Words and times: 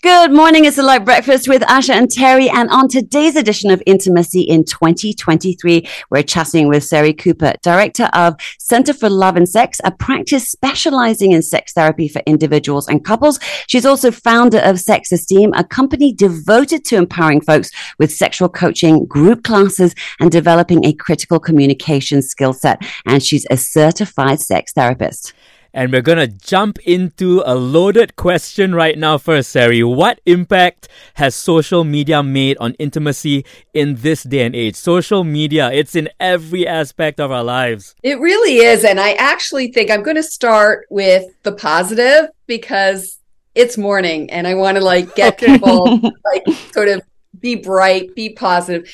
Good 0.00 0.30
morning. 0.30 0.64
It's 0.64 0.78
a 0.78 0.84
LITE 0.84 1.04
breakfast 1.04 1.48
with 1.48 1.62
Asha 1.62 1.90
and 1.90 2.08
Terry. 2.08 2.48
And 2.48 2.70
on 2.70 2.86
today's 2.86 3.34
edition 3.34 3.68
of 3.72 3.82
Intimacy 3.84 4.42
in 4.42 4.64
2023, 4.64 5.88
we're 6.08 6.22
chatting 6.22 6.68
with 6.68 6.84
Sari 6.84 7.12
Cooper, 7.12 7.54
director 7.64 8.04
of 8.12 8.36
Center 8.60 8.94
for 8.94 9.10
Love 9.10 9.36
and 9.36 9.48
Sex, 9.48 9.80
a 9.82 9.90
practice 9.90 10.48
specializing 10.48 11.32
in 11.32 11.42
sex 11.42 11.72
therapy 11.72 12.06
for 12.06 12.22
individuals 12.26 12.86
and 12.86 13.04
couples. 13.04 13.40
She's 13.66 13.84
also 13.84 14.12
founder 14.12 14.60
of 14.60 14.78
Sex 14.78 15.10
Esteem, 15.10 15.52
a 15.54 15.64
company 15.64 16.12
devoted 16.12 16.84
to 16.84 16.96
empowering 16.96 17.40
folks 17.40 17.72
with 17.98 18.12
sexual 18.12 18.48
coaching, 18.48 19.04
group 19.04 19.42
classes, 19.42 19.96
and 20.20 20.30
developing 20.30 20.84
a 20.84 20.92
critical 20.92 21.40
communication 21.40 22.22
skill 22.22 22.52
set. 22.52 22.80
And 23.04 23.20
she's 23.20 23.48
a 23.50 23.56
certified 23.56 24.38
sex 24.38 24.72
therapist. 24.72 25.34
And 25.78 25.92
we're 25.92 26.02
going 26.02 26.18
to 26.18 26.26
jump 26.26 26.80
into 26.80 27.40
a 27.46 27.54
loaded 27.54 28.16
question 28.16 28.74
right 28.74 28.98
now 28.98 29.16
first, 29.16 29.50
Sari. 29.50 29.84
What 29.84 30.20
impact 30.26 30.88
has 31.14 31.36
social 31.36 31.84
media 31.84 32.20
made 32.20 32.56
on 32.58 32.74
intimacy 32.80 33.44
in 33.74 33.94
this 33.94 34.24
day 34.24 34.44
and 34.44 34.56
age? 34.56 34.74
Social 34.74 35.22
media, 35.22 35.70
it's 35.70 35.94
in 35.94 36.08
every 36.18 36.66
aspect 36.66 37.20
of 37.20 37.30
our 37.30 37.44
lives. 37.44 37.94
It 38.02 38.18
really 38.18 38.56
is. 38.56 38.84
And 38.84 38.98
I 38.98 39.12
actually 39.12 39.70
think 39.70 39.88
I'm 39.88 40.02
going 40.02 40.16
to 40.16 40.22
start 40.24 40.88
with 40.90 41.26
the 41.44 41.52
positive 41.52 42.30
because 42.48 43.20
it's 43.54 43.78
morning 43.78 44.32
and 44.32 44.48
I 44.48 44.54
want 44.54 44.78
to 44.78 44.82
like 44.82 45.14
get 45.14 45.34
okay. 45.34 45.52
people 45.52 46.00
like 46.24 46.56
sort 46.72 46.88
of 46.88 47.02
be 47.38 47.54
bright, 47.54 48.16
be 48.16 48.30
positive. 48.30 48.92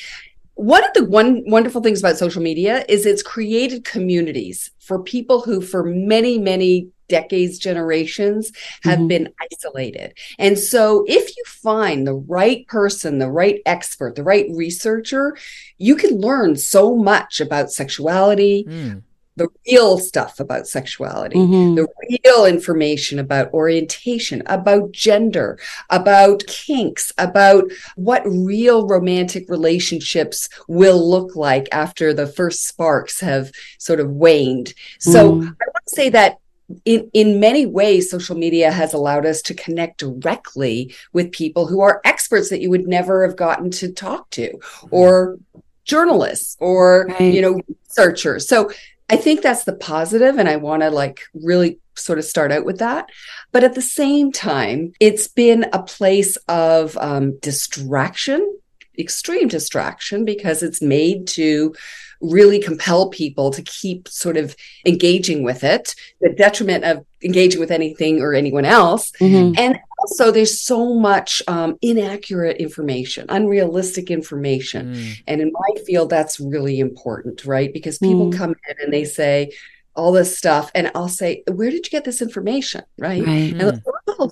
One 0.55 0.83
of 0.85 0.93
the 0.93 1.05
one 1.05 1.43
wonderful 1.45 1.81
things 1.81 1.99
about 1.99 2.17
social 2.17 2.41
media 2.41 2.85
is 2.87 3.05
it's 3.05 3.21
created 3.21 3.83
communities 3.83 4.71
for 4.79 5.03
people 5.03 5.41
who 5.41 5.61
for 5.61 5.83
many 5.83 6.39
many 6.39 6.89
decades 7.07 7.59
generations 7.59 8.51
have 8.83 8.99
mm-hmm. 8.99 9.07
been 9.07 9.33
isolated 9.39 10.17
and 10.39 10.57
so 10.57 11.05
if 11.07 11.37
you 11.37 11.43
find 11.45 12.07
the 12.07 12.15
right 12.15 12.65
person 12.67 13.19
the 13.19 13.29
right 13.29 13.61
expert 13.67 14.15
the 14.15 14.23
right 14.23 14.47
researcher 14.51 15.37
you 15.77 15.95
can 15.95 16.19
learn 16.19 16.55
so 16.55 16.95
much 16.95 17.39
about 17.39 17.71
sexuality 17.71 18.65
mm 18.67 19.01
the 19.35 19.49
real 19.67 19.97
stuff 19.97 20.39
about 20.39 20.67
sexuality, 20.67 21.35
mm-hmm. 21.35 21.75
the 21.75 21.87
real 22.23 22.45
information 22.45 23.19
about 23.19 23.53
orientation, 23.53 24.41
about 24.45 24.91
gender, 24.91 25.59
about 25.89 26.45
kinks, 26.47 27.11
about 27.17 27.65
what 27.95 28.23
real 28.25 28.87
romantic 28.87 29.49
relationships 29.49 30.47
will 30.67 31.09
look 31.09 31.35
like 31.35 31.67
after 31.71 32.13
the 32.13 32.27
first 32.27 32.65
sparks 32.67 33.19
have 33.19 33.51
sort 33.77 33.99
of 33.99 34.09
waned. 34.09 34.73
So 34.99 35.31
mm-hmm. 35.31 35.47
I 35.47 35.65
want 35.67 35.85
to 35.87 35.95
say 35.95 36.09
that 36.09 36.37
in, 36.85 37.09
in 37.13 37.39
many 37.39 37.65
ways, 37.65 38.09
social 38.09 38.35
media 38.35 38.71
has 38.71 38.93
allowed 38.93 39.25
us 39.25 39.41
to 39.43 39.53
connect 39.53 39.99
directly 39.99 40.95
with 41.13 41.31
people 41.31 41.67
who 41.67 41.81
are 41.81 42.01
experts 42.03 42.49
that 42.49 42.61
you 42.61 42.69
would 42.69 42.87
never 42.87 43.25
have 43.25 43.35
gotten 43.35 43.69
to 43.71 43.91
talk 43.91 44.29
to, 44.31 44.57
or 44.89 45.37
journalists, 45.83 46.57
or 46.59 47.05
right. 47.07 47.33
you 47.33 47.41
know, 47.41 47.61
researchers. 47.87 48.47
So 48.47 48.71
I 49.09 49.17
think 49.17 49.41
that's 49.41 49.65
the 49.65 49.75
positive, 49.75 50.37
and 50.37 50.49
I 50.49 50.55
want 50.55 50.81
to 50.81 50.89
like 50.89 51.21
really 51.33 51.79
sort 51.95 52.19
of 52.19 52.25
start 52.25 52.51
out 52.51 52.65
with 52.65 52.79
that. 52.79 53.09
But 53.51 53.63
at 53.63 53.75
the 53.75 53.81
same 53.81 54.31
time, 54.31 54.93
it's 54.99 55.27
been 55.27 55.67
a 55.73 55.83
place 55.83 56.37
of 56.47 56.97
um, 56.97 57.37
distraction, 57.39 58.57
extreme 58.97 59.47
distraction, 59.47 60.25
because 60.25 60.63
it's 60.63 60.81
made 60.81 61.27
to 61.27 61.75
really 62.21 62.59
compel 62.59 63.09
people 63.09 63.51
to 63.51 63.61
keep 63.61 64.07
sort 64.07 64.37
of 64.37 64.55
engaging 64.85 65.43
with 65.43 65.63
it, 65.63 65.95
the 66.21 66.29
detriment 66.29 66.83
of 66.83 67.05
engaging 67.23 67.59
with 67.59 67.71
anything 67.71 68.21
or 68.21 68.33
anyone 68.33 68.65
else. 68.65 69.11
Mm-hmm. 69.19 69.57
And 69.57 69.79
also, 69.99 70.31
there's 70.31 70.61
so 70.61 70.93
much 70.93 71.41
um, 71.47 71.77
inaccurate 71.81 72.57
information, 72.57 73.25
unrealistic 73.29 74.11
information. 74.11 74.93
Mm. 74.93 75.13
And 75.27 75.41
in 75.41 75.51
my 75.51 75.81
field, 75.83 76.09
that's 76.09 76.39
really 76.39 76.79
important, 76.79 77.45
right? 77.45 77.71
Because 77.71 77.97
people 77.97 78.27
mm. 78.27 78.37
come 78.37 78.55
in 78.69 78.75
and 78.83 78.93
they 78.93 79.05
say, 79.05 79.51
all 79.95 80.11
this 80.11 80.37
stuff 80.37 80.71
and 80.75 80.91
i'll 80.93 81.07
say 81.07 81.41
where 81.53 81.69
did 81.69 81.85
you 81.85 81.89
get 81.89 82.03
this 82.03 82.21
information 82.21 82.83
right, 82.97 83.25
right. 83.25 83.53
and 83.53 83.81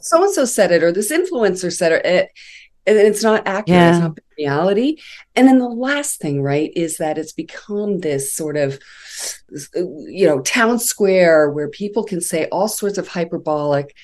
so 0.01 0.23
and 0.23 0.33
so 0.33 0.45
said 0.45 0.71
it 0.71 0.83
or 0.83 0.91
this 0.91 1.11
influencer 1.11 1.71
said 1.71 1.93
it 1.93 2.29
and 2.85 2.97
it's 2.97 3.23
not 3.23 3.47
accurate 3.47 3.79
yeah. 3.79 3.89
it's 3.91 3.99
not 3.99 4.19
reality 4.37 4.97
and 5.35 5.47
then 5.47 5.59
the 5.59 5.67
last 5.67 6.19
thing 6.19 6.41
right 6.41 6.71
is 6.75 6.97
that 6.97 7.17
it's 7.17 7.31
become 7.31 7.99
this 7.99 8.33
sort 8.33 8.57
of 8.57 8.79
you 9.73 10.25
know 10.25 10.41
town 10.41 10.79
square 10.79 11.49
where 11.49 11.69
people 11.69 12.03
can 12.03 12.19
say 12.19 12.47
all 12.47 12.67
sorts 12.67 12.97
of 12.97 13.07
hyperbolic 13.07 13.95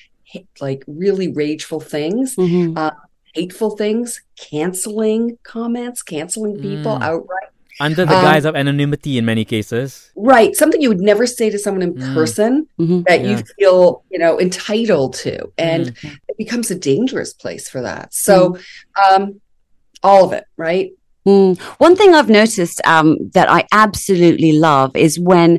like 0.60 0.84
really 0.86 1.32
rageful 1.32 1.80
things 1.80 2.36
mm-hmm. 2.36 2.76
uh, 2.76 2.92
hateful 3.34 3.76
things 3.76 4.22
canceling 4.36 5.38
comments 5.42 6.02
canceling 6.02 6.56
people 6.60 6.96
mm. 6.96 7.02
outright 7.02 7.48
under 7.80 8.04
the 8.04 8.12
guise 8.12 8.44
um, 8.44 8.50
of 8.50 8.56
anonymity 8.56 9.18
in 9.18 9.24
many 9.24 9.44
cases 9.44 10.12
right 10.14 10.54
something 10.54 10.80
you 10.80 10.88
would 10.88 11.00
never 11.00 11.26
say 11.26 11.50
to 11.50 11.58
someone 11.58 11.82
in 11.82 11.94
mm. 11.94 12.14
person 12.14 12.68
mm-hmm. 12.78 13.02
that 13.06 13.22
yeah. 13.22 13.30
you 13.30 13.42
feel 13.58 14.04
you 14.10 14.18
know 14.18 14.38
entitled 14.40 15.14
to 15.14 15.50
and 15.58 15.94
mm. 15.96 16.16
It 16.40 16.44
becomes 16.44 16.70
a 16.70 16.78
dangerous 16.78 17.32
place 17.32 17.68
for 17.68 17.82
that 17.82 18.12
so 18.12 18.50
mm. 18.50 18.62
um 19.12 19.40
all 20.02 20.24
of 20.24 20.32
it 20.32 20.44
right 20.56 20.92
mm. 21.26 21.58
one 21.78 21.96
thing 21.96 22.14
i've 22.14 22.30
noticed 22.30 22.80
um 22.86 23.16
that 23.34 23.50
i 23.50 23.66
absolutely 23.72 24.52
love 24.52 24.94
is 24.96 25.18
when 25.18 25.58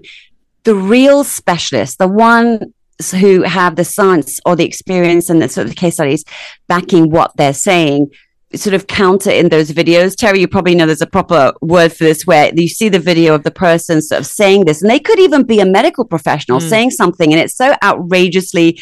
the 0.64 0.76
real 0.76 1.24
specialist 1.24 1.98
the 1.98 2.08
one 2.08 2.74
who 3.20 3.42
have 3.42 3.76
the 3.76 3.84
science 3.84 4.40
or 4.46 4.56
the 4.56 4.66
experience 4.66 5.30
and 5.30 5.42
the 5.42 5.50
sort 5.50 5.68
of 5.68 5.76
case 5.76 5.96
studies 5.96 6.24
backing 6.68 7.10
what 7.10 7.36
they're 7.36 7.54
saying 7.54 8.10
sort 8.56 8.74
of 8.74 8.88
counter 8.88 9.32
in 9.32 9.50
those 9.50 9.72
videos. 9.72 10.16
Terry, 10.16 10.40
you 10.40 10.48
probably 10.48 10.76
know 10.76 10.86
there's 10.86 11.02
a 11.02 11.08
proper 11.08 11.54
word 11.62 11.94
for 11.94 12.04
this 12.04 12.26
where 12.26 12.52
you 12.54 12.68
see 12.68 12.90
the 12.90 13.00
video 13.00 13.34
of 13.34 13.44
the 13.44 13.52
person 13.52 14.02
sort 14.02 14.20
of 14.20 14.28
saying 14.28 14.66
this, 14.66 14.82
and 14.82 14.92
they 14.92 15.00
could 15.00 15.20
even 15.20 15.44
be 15.44 15.60
a 15.60 15.66
medical 15.66 16.06
professional 16.06 16.60
mm. 16.60 16.70
saying 16.70 16.92
something, 16.92 17.32
and 17.32 17.42
it's 17.42 17.56
so 17.56 17.76
outrageously 17.84 18.82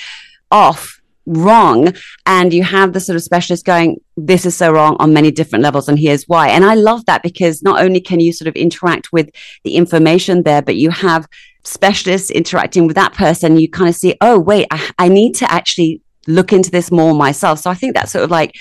off 0.52 0.99
wrong 1.30 1.94
and 2.26 2.54
you 2.54 2.64
have 2.64 2.94
the 2.94 3.00
sort 3.00 3.16
of 3.16 3.24
specialist 3.24 3.66
going 3.66 3.98
this 4.18 4.46
is 4.46 4.56
so 4.56 4.72
wrong 4.72 4.96
on 5.00 5.14
many 5.14 5.32
different 5.32 5.64
levels 5.64 5.88
and 5.88 6.00
here's 6.00 6.24
why 6.24 6.50
and 6.50 6.66
i 6.66 6.74
love 6.74 7.06
that 7.06 7.22
because 7.22 7.62
not 7.62 7.82
only 7.82 8.02
can 8.02 8.20
you 8.20 8.34
sort 8.34 8.48
of 8.48 8.56
interact 8.56 9.14
with 9.14 9.30
the 9.64 9.76
information 9.76 10.44
there 10.44 10.62
but 10.62 10.76
you 10.76 10.90
have 10.90 11.28
specialists 11.64 12.32
interacting 12.32 12.88
with 12.88 12.96
that 12.96 13.14
person 13.14 13.60
you 13.60 13.70
kind 13.70 13.90
of 13.90 13.96
see 13.96 14.16
oh 14.22 14.40
wait 14.40 14.66
I, 14.72 14.90
I 14.98 15.08
need 15.08 15.36
to 15.36 15.52
actually 15.52 16.02
look 16.28 16.52
into 16.52 16.72
this 16.72 16.92
more 16.92 17.14
myself 17.14 17.60
so 17.60 17.70
i 17.70 17.76
think 17.76 17.94
that's 17.94 18.12
sort 18.12 18.24
of 18.24 18.32
like 18.32 18.56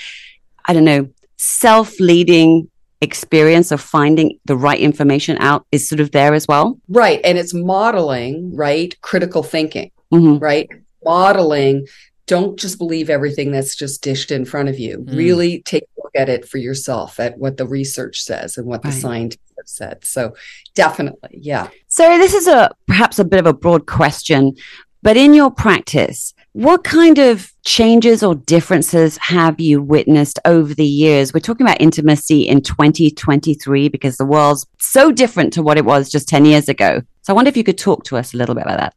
I 0.69 0.73
don't 0.73 0.85
know, 0.85 1.09
self 1.37 1.99
leading 1.99 2.69
experience 3.01 3.71
of 3.71 3.81
finding 3.81 4.37
the 4.45 4.55
right 4.55 4.79
information 4.79 5.35
out 5.39 5.65
is 5.71 5.89
sort 5.89 5.99
of 5.99 6.11
there 6.11 6.35
as 6.35 6.47
well. 6.47 6.79
Right. 6.87 7.19
And 7.23 7.39
it's 7.39 7.55
modeling, 7.55 8.55
right? 8.55 8.95
Critical 9.01 9.41
thinking, 9.41 9.89
mm-hmm. 10.13 10.37
right? 10.37 10.69
Modeling. 11.03 11.87
Don't 12.29 12.59
just 12.59 12.77
believe 12.77 13.09
everything 13.09 13.51
that's 13.51 13.75
just 13.75 14.03
dished 14.03 14.29
in 14.29 14.45
front 14.45 14.69
of 14.69 14.77
you. 14.77 14.99
Mm. 14.99 15.17
Really 15.17 15.61
take 15.63 15.83
a 15.83 16.01
look 16.03 16.11
at 16.15 16.29
it 16.29 16.47
for 16.47 16.59
yourself, 16.59 17.19
at 17.19 17.39
what 17.39 17.57
the 17.57 17.65
research 17.65 18.21
says 18.21 18.55
and 18.55 18.67
what 18.67 18.85
right. 18.85 18.93
the 18.93 18.99
scientists 18.99 19.53
have 19.57 19.67
said. 19.67 20.05
So, 20.05 20.35
definitely, 20.75 21.31
yeah. 21.33 21.69
So, 21.87 22.19
this 22.19 22.35
is 22.35 22.47
a 22.47 22.69
perhaps 22.87 23.17
a 23.17 23.25
bit 23.25 23.39
of 23.39 23.47
a 23.47 23.53
broad 23.53 23.87
question, 23.87 24.55
but 25.01 25.17
in 25.17 25.33
your 25.33 25.49
practice, 25.49 26.35
what 26.53 26.83
kind 26.83 27.17
of 27.17 27.51
changes 27.65 28.21
or 28.21 28.35
differences 28.35 29.17
have 29.17 29.59
you 29.59 29.81
witnessed 29.81 30.37
over 30.45 30.73
the 30.73 30.85
years? 30.85 31.33
We're 31.33 31.39
talking 31.39 31.65
about 31.65 31.81
intimacy 31.81 32.47
in 32.47 32.61
2023 32.61 33.89
because 33.89 34.17
the 34.17 34.25
world's 34.25 34.67
so 34.77 35.11
different 35.11 35.51
to 35.53 35.63
what 35.63 35.77
it 35.77 35.85
was 35.85 36.09
just 36.09 36.29
10 36.29 36.45
years 36.45 36.69
ago. 36.69 37.01
So 37.21 37.33
I 37.33 37.35
wonder 37.35 37.49
if 37.49 37.57
you 37.57 37.63
could 37.63 37.77
talk 37.77 38.03
to 38.05 38.17
us 38.17 38.33
a 38.33 38.37
little 38.37 38.55
bit 38.55 38.65
about 38.65 38.79
that. 38.79 38.93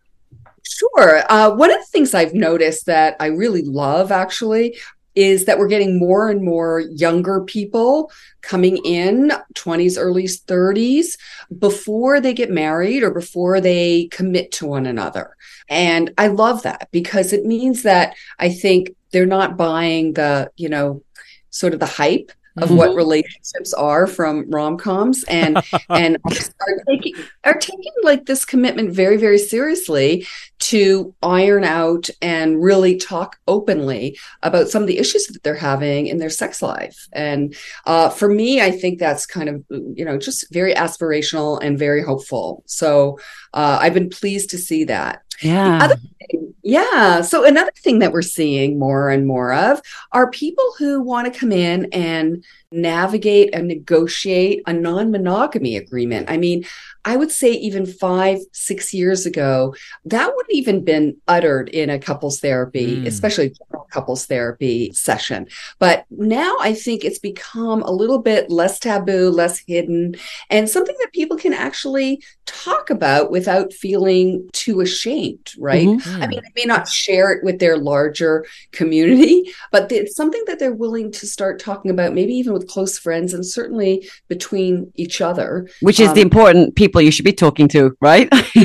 Sure. 0.78 1.22
Uh, 1.31 1.50
one 1.50 1.71
of 1.71 1.78
the 1.78 1.87
things 1.87 2.15
I've 2.15 2.34
noticed 2.34 2.87
that 2.87 3.16
I 3.21 3.27
really 3.27 3.62
love 3.62 4.10
actually 4.10 4.78
is 5.15 5.44
that 5.44 5.59
we're 5.59 5.69
getting 5.69 5.99
more 5.99 6.31
and 6.31 6.43
more 6.43 6.81
younger 6.81 7.43
people 7.43 8.11
coming 8.41 8.79
in 8.79 9.31
20s 9.55 9.97
early 9.99 10.25
30s 10.25 11.19
before 11.58 12.20
they 12.20 12.32
get 12.32 12.50
married 12.50 13.02
or 13.02 13.11
before 13.11 13.61
they 13.61 14.08
commit 14.11 14.50
to 14.52 14.67
one 14.67 14.87
another 14.87 15.37
and 15.69 16.12
i 16.17 16.29
love 16.29 16.62
that 16.62 16.88
because 16.93 17.32
it 17.32 17.44
means 17.44 17.82
that 17.82 18.14
i 18.38 18.49
think 18.49 18.94
they're 19.11 19.26
not 19.26 19.56
buying 19.56 20.14
the 20.14 20.50
you 20.56 20.69
know 20.69 21.02
sort 21.50 21.75
of 21.75 21.81
the 21.81 21.87
hype 21.87 22.32
of 22.58 22.69
mm-hmm. 22.69 22.76
what 22.76 22.94
relationships 22.94 23.73
are 23.73 24.06
from 24.06 24.50
rom-coms 24.50 25.25
and 25.25 25.58
and 25.88 26.19
are 26.25 26.85
taking 26.88 27.14
are 27.44 27.55
taking 27.55 27.93
like 28.02 28.26
this 28.26 28.44
commitment 28.44 28.91
very 28.91 29.17
very 29.17 29.38
seriously 29.38 30.26
to 30.73 31.15
iron 31.23 31.65
out 31.65 32.09
and 32.23 32.63
really 32.63 32.97
talk 32.97 33.37
openly 33.47 34.19
about 34.43 34.71
some 34.71 34.81
of 34.81 34.89
the 34.89 34.97
issues 34.97 35.27
that 35.27 35.43
they're 35.43 35.55
having 35.55 36.07
in 36.07 36.17
their 36.17 36.31
sex 36.31 36.63
life. 36.63 37.09
And 37.13 37.55
uh, 37.85 38.09
for 38.09 38.29
me 38.33 38.63
i 38.63 38.71
think 38.71 38.99
that's 38.99 39.27
kind 39.27 39.49
of 39.51 39.65
you 39.71 40.05
know 40.05 40.17
just 40.17 40.51
very 40.51 40.75
aspirational 40.75 41.61
and 41.63 41.79
very 41.79 42.03
hopeful. 42.03 42.63
So 42.67 43.19
uh, 43.53 43.79
i've 43.83 43.95
been 43.95 44.09
pleased 44.09 44.49
to 44.51 44.59
see 44.59 44.85
that 44.85 45.23
Yeah. 45.43 45.89
Thing, 45.89 46.55
yeah. 46.62 47.21
So 47.23 47.44
another 47.44 47.73
thing 47.77 47.99
that 47.99 48.12
we're 48.12 48.23
seeing 48.23 48.79
more 48.79 49.11
and 49.11 49.27
more 49.27 49.53
of 49.53 49.83
are 50.12 50.31
people 50.31 50.65
who 50.79 51.03
want 51.03 51.33
to 51.33 51.39
come 51.39 51.53
in 51.53 51.87
and 51.93 52.44
navigate 52.71 53.55
and 53.55 53.69
negotiate 53.69 54.62
a 54.67 54.73
non-monogamy 54.73 55.77
agreement. 55.77 56.31
I 56.31 56.39
mean, 56.39 56.65
I 57.05 57.17
would 57.17 57.33
say 57.33 57.50
even 57.53 57.85
five, 57.85 58.39
six 58.53 58.94
years 58.94 59.27
ago, 59.27 59.75
that 60.05 60.33
wouldn't 60.35 60.55
even 60.55 60.85
been 60.85 61.17
uttered 61.27 61.69
in 61.69 61.91
a 61.91 61.99
couples 61.99 62.41
therapy, 62.41 62.97
mm. 62.97 63.06
especially 63.06 63.55
couples 63.91 64.25
therapy 64.27 64.93
session. 64.93 65.49
But 65.81 66.06
now 66.11 66.56
I 66.61 66.73
think 66.75 67.05
it's 67.05 67.19
become 67.19 67.83
a 67.83 67.91
little 67.91 68.21
bit 68.21 68.50
less 68.50 68.79
taboo, 68.79 69.31
less 69.31 69.59
hidden, 69.59 70.15
and 70.49 70.71
something 70.71 70.97
that 71.00 71.12
people 71.12 71.37
can 71.37 71.53
actually 71.53 72.23
talk 72.47 72.88
about 72.88 73.31
without 73.31 73.73
feeling 73.73 74.49
too 74.53 74.81
ashamed, 74.81 75.31
right? 75.58 75.87
Mm-hmm. 75.87 76.23
I 76.23 76.26
mean, 76.26 76.40
they 76.43 76.62
may 76.62 76.67
not 76.67 76.88
share 76.88 77.32
it 77.32 77.44
with 77.44 77.58
their 77.58 77.76
larger 77.76 78.46
community, 78.73 79.52
but 79.70 79.90
it's 79.93 80.17
something 80.17 80.43
that 80.46 80.58
they're 80.58 80.73
willing 80.73 81.11
to 81.12 81.26
start 81.26 81.61
talking 81.61 81.90
about, 81.90 82.14
maybe 82.14 82.34
even 82.34 82.52
with 82.52 82.69
close 82.69 82.99
friends 82.99 83.34
and 83.34 83.44
certainly 83.44 84.08
between 84.29 84.93
each 84.96 85.20
other. 85.20 85.69
Which 85.81 86.00
is 86.00 86.08
um, 86.08 86.14
the 86.14 86.20
important 86.20 86.76
people 86.76 87.00
you 87.00 87.11
should 87.11 87.25
be 87.25 87.32
talking 87.32 87.69
to, 87.69 87.96
right? 88.00 88.29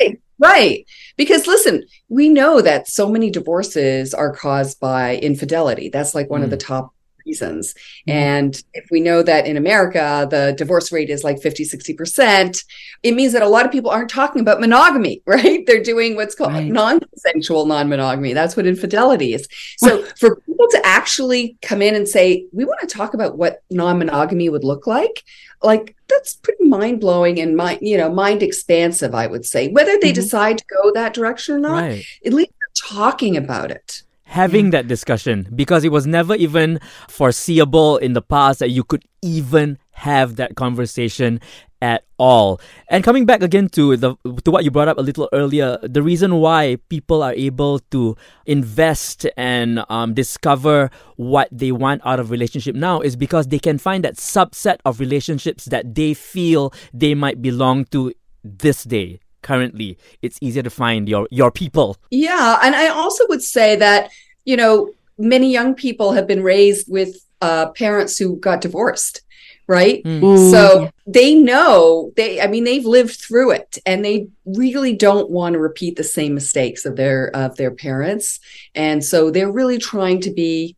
right. 0.00 0.20
Right. 0.40 0.86
Because 1.18 1.46
listen, 1.46 1.84
we 2.08 2.30
know 2.30 2.62
that 2.62 2.88
so 2.88 3.10
many 3.10 3.30
divorces 3.30 4.14
are 4.14 4.34
caused 4.34 4.80
by 4.80 5.16
infidelity. 5.16 5.90
That's 5.90 6.14
like 6.14 6.30
one 6.30 6.40
mm. 6.40 6.44
of 6.44 6.50
the 6.50 6.56
mm. 6.56 6.66
top 6.66 6.94
reasons. 7.30 7.74
Mm. 8.08 8.12
And 8.12 8.62
if 8.74 8.86
we 8.90 9.00
know 9.00 9.22
that 9.22 9.46
in 9.46 9.56
America, 9.56 10.26
the 10.30 10.54
divorce 10.56 10.90
rate 10.92 11.10
is 11.10 11.22
like 11.22 11.40
50, 11.40 11.64
60%, 11.64 12.64
it 13.02 13.14
means 13.14 13.32
that 13.32 13.42
a 13.42 13.48
lot 13.48 13.64
of 13.64 13.72
people 13.72 13.90
aren't 13.90 14.10
talking 14.10 14.40
about 14.40 14.60
monogamy, 14.60 15.22
right? 15.26 15.64
They're 15.66 15.82
doing 15.82 16.16
what's 16.16 16.34
called 16.34 16.52
right. 16.52 16.66
non 16.66 17.00
consensual 17.00 17.66
non 17.66 17.88
monogamy. 17.88 18.32
That's 18.32 18.56
what 18.56 18.66
infidelity 18.66 19.34
is. 19.34 19.46
So 19.78 20.02
for 20.18 20.36
people 20.36 20.66
to 20.70 20.80
actually 20.84 21.56
come 21.62 21.82
in 21.82 21.94
and 21.94 22.08
say, 22.08 22.46
we 22.52 22.64
want 22.64 22.80
to 22.80 22.86
talk 22.86 23.14
about 23.14 23.38
what 23.38 23.62
non 23.70 23.98
monogamy 23.98 24.48
would 24.48 24.64
look 24.64 24.86
like, 24.86 25.24
like 25.62 25.94
that's 26.08 26.36
pretty 26.36 26.64
mind 26.64 27.00
blowing 27.00 27.38
and 27.38 27.54
mind 27.54 27.78
you 27.82 27.98
know 27.98 28.10
mind 28.10 28.42
expansive 28.42 29.14
i 29.14 29.26
would 29.26 29.44
say 29.44 29.68
whether 29.68 29.98
they 29.98 30.08
mm-hmm. 30.08 30.14
decide 30.14 30.56
to 30.56 30.64
go 30.64 30.90
that 30.92 31.12
direction 31.12 31.54
or 31.54 31.58
not 31.58 31.82
right. 31.82 32.04
at 32.24 32.32
least 32.32 32.50
they're 32.58 32.88
talking 32.96 33.36
about 33.36 33.70
it 33.70 34.02
having 34.30 34.68
mm. 34.68 34.70
that 34.70 34.86
discussion 34.86 35.44
because 35.56 35.82
it 35.82 35.90
was 35.90 36.06
never 36.06 36.36
even 36.36 36.78
foreseeable 37.08 37.96
in 37.96 38.12
the 38.12 38.22
past 38.22 38.60
that 38.60 38.70
you 38.70 38.84
could 38.84 39.02
even 39.22 39.76
have 39.90 40.36
that 40.36 40.54
conversation 40.54 41.40
at 41.82 42.04
all. 42.16 42.60
And 42.88 43.02
coming 43.02 43.26
back 43.26 43.42
again 43.42 43.68
to 43.70 43.96
the 43.96 44.14
to 44.44 44.50
what 44.52 44.62
you 44.62 44.70
brought 44.70 44.86
up 44.86 44.98
a 44.98 45.02
little 45.02 45.28
earlier, 45.32 45.78
the 45.82 46.00
reason 46.00 46.36
why 46.36 46.76
people 46.88 47.24
are 47.24 47.32
able 47.32 47.80
to 47.90 48.16
invest 48.46 49.26
and 49.36 49.84
um, 49.88 50.14
discover 50.14 50.90
what 51.16 51.48
they 51.50 51.72
want 51.72 52.00
out 52.04 52.20
of 52.20 52.30
relationship 52.30 52.76
now 52.76 53.00
is 53.00 53.16
because 53.16 53.48
they 53.48 53.58
can 53.58 53.78
find 53.78 54.04
that 54.04 54.14
subset 54.14 54.78
of 54.84 55.00
relationships 55.00 55.64
that 55.66 55.94
they 55.96 56.14
feel 56.14 56.72
they 56.94 57.14
might 57.14 57.42
belong 57.42 57.84
to 57.86 58.12
this 58.44 58.84
day. 58.84 59.18
Currently, 59.42 59.98
it's 60.22 60.38
easier 60.40 60.62
to 60.62 60.70
find 60.70 61.08
your 61.08 61.26
your 61.30 61.50
people. 61.50 61.96
Yeah, 62.10 62.58
and 62.62 62.74
I 62.74 62.88
also 62.88 63.26
would 63.28 63.42
say 63.42 63.76
that 63.76 64.10
you 64.44 64.56
know 64.56 64.90
many 65.18 65.50
young 65.50 65.74
people 65.74 66.12
have 66.12 66.26
been 66.26 66.42
raised 66.42 66.90
with 66.90 67.24
uh, 67.40 67.70
parents 67.70 68.18
who 68.18 68.36
got 68.36 68.60
divorced 68.60 69.22
right? 69.70 70.02
Mm. 70.02 70.50
So 70.50 70.90
they 71.06 71.32
know 71.36 72.10
they 72.16 72.40
I 72.40 72.48
mean 72.48 72.64
they've 72.64 72.84
lived 72.84 73.20
through 73.20 73.52
it 73.52 73.78
and 73.86 74.04
they 74.04 74.26
really 74.44 74.96
don't 74.96 75.30
want 75.30 75.52
to 75.52 75.60
repeat 75.60 75.94
the 75.94 76.02
same 76.02 76.34
mistakes 76.34 76.84
of 76.84 76.96
their 76.96 77.30
of 77.36 77.56
their 77.56 77.70
parents. 77.70 78.40
And 78.74 79.04
so 79.04 79.30
they're 79.30 79.52
really 79.52 79.78
trying 79.78 80.22
to 80.22 80.32
be 80.32 80.74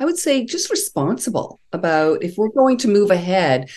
I 0.00 0.04
would 0.04 0.18
say 0.18 0.44
just 0.44 0.70
responsible 0.70 1.60
about 1.72 2.22
if 2.22 2.36
we're 2.36 2.48
going 2.48 2.76
to 2.78 2.88
move 2.88 3.10
ahead, 3.10 3.70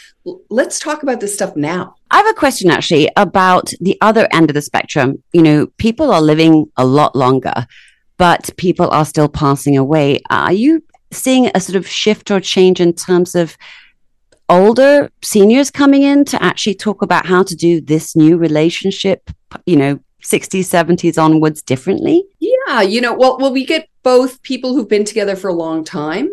let's 0.50 0.80
talk 0.80 1.04
about 1.04 1.20
this 1.20 1.34
stuff 1.34 1.56
now. 1.56 1.96
I 2.10 2.18
have 2.18 2.30
a 2.30 2.34
question 2.34 2.72
actually 2.72 3.10
about 3.16 3.72
the 3.80 3.98
other 4.02 4.28
end 4.32 4.50
of 4.50 4.56
the 4.56 4.62
spectrum. 4.62 5.24
You 5.32 5.44
know, 5.44 5.68
people 5.78 6.12
are 6.12 6.22
living 6.22 6.72
a 6.76 6.86
lot 6.86 7.16
longer, 7.16 7.68
but 8.18 8.50
people 8.58 8.90
are 8.90 9.06
still 9.06 9.30
passing 9.30 9.78
away. 9.78 10.20
Are 10.30 10.54
you 10.54 10.84
seeing 11.12 11.52
a 11.54 11.60
sort 11.60 11.76
of 11.76 11.88
shift 11.88 12.32
or 12.32 12.40
change 12.40 12.82
in 12.82 12.94
terms 12.94 13.36
of 13.36 13.56
older 14.50 15.12
seniors 15.22 15.70
coming 15.70 16.04
in 16.04 16.26
to 16.26 16.42
actually 16.42 16.76
talk 16.76 17.02
about 17.02 17.26
how 17.26 17.44
to 17.44 17.56
do 17.56 17.80
this 17.80 18.16
new 18.16 18.38
relationship, 18.38 19.30
you 19.66 19.76
know, 19.76 20.00
60s, 20.24 20.66
70s 20.66 21.22
onwards 21.22 21.62
differently? 21.62 22.26
Yeah, 22.40 22.82
you 22.82 23.02
know, 23.02 23.14
well, 23.14 23.38
well, 23.38 23.54
we 23.54 23.66
get 23.66 23.88
both 24.08 24.42
people 24.42 24.74
who've 24.74 24.88
been 24.88 25.04
together 25.04 25.36
for 25.36 25.50
a 25.50 25.54
long 25.54 25.84
time. 25.84 26.32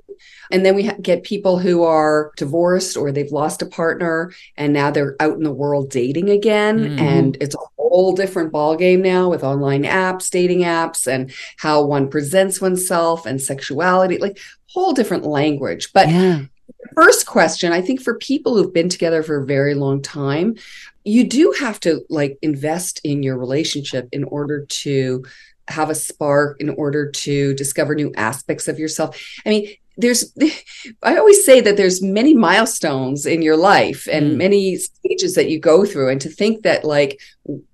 And 0.53 0.65
then 0.65 0.77
we 0.77 0.85
ha- 0.85 0.95
get 1.03 1.25
people 1.25 1.59
who 1.59 1.83
are 1.83 2.31
divorced 2.37 2.97
or 2.97 3.11
they've 3.11 3.33
lost 3.33 3.63
a 3.63 3.67
partner 3.67 4.33
and 4.57 4.73
now 4.73 4.93
they're 4.93 5.17
out 5.19 5.37
in 5.37 5.43
the 5.43 5.53
world 5.53 5.91
dating 5.91 6.31
again. 6.31 6.79
Mm-hmm. 6.79 6.99
And 7.01 7.37
it's 7.41 7.57
a 7.57 7.67
whole 7.77 8.15
different 8.15 8.53
ballgame 8.53 9.03
now 9.03 9.29
with 9.29 9.43
online 9.43 9.83
apps, 9.83 10.31
dating 10.31 10.61
apps, 10.61 11.09
and 11.13 11.33
how 11.57 11.85
one 11.85 12.09
presents 12.09 12.61
oneself 12.61 13.27
and 13.27 13.43
sexuality, 13.43 14.19
like 14.19 14.39
whole 14.69 14.93
different 14.93 15.25
language. 15.25 15.93
But 15.93 16.09
yeah 16.11 16.43
first 16.95 17.27
question, 17.27 17.73
I 17.73 17.81
think 17.81 18.01
for 18.01 18.17
people 18.19 18.55
who've 18.55 18.73
been 18.73 18.89
together 18.89 19.23
for 19.23 19.43
a 19.43 19.47
very 19.47 19.75
long 19.75 20.01
time, 20.01 20.55
you 21.03 21.25
do 21.25 21.55
have 21.59 21.81
to 21.81 22.03
like 22.09 22.39
invest 22.41 23.01
in 23.05 23.23
your 23.23 23.37
relationship 23.37 24.09
in 24.13 24.23
order 24.25 24.65
to 24.65 25.25
have 25.69 25.91
a 25.91 25.95
spark 25.95 26.61
in 26.61 26.71
order 26.71 27.11
to 27.11 27.55
discover 27.55 27.95
new 27.95 28.13
aspects 28.17 28.69
of 28.69 28.79
yourself. 28.79 29.21
I 29.45 29.49
mean, 29.49 29.69
there's 29.97 30.33
i 31.03 31.17
always 31.17 31.45
say 31.45 31.61
that 31.61 31.77
there's 31.77 32.03
many 32.03 32.35
milestones 32.35 33.27
in 33.27 33.43
your 33.43 33.57
life 33.57 34.09
and 34.11 34.33
mm. 34.33 34.37
many 34.37 34.77
stages 34.77 35.35
that 35.35 35.49
you 35.49 35.59
go 35.59 35.85
through 35.85 36.09
and 36.09 36.21
to 36.21 36.29
think 36.29 36.63
that 36.63 36.85
like 36.85 37.21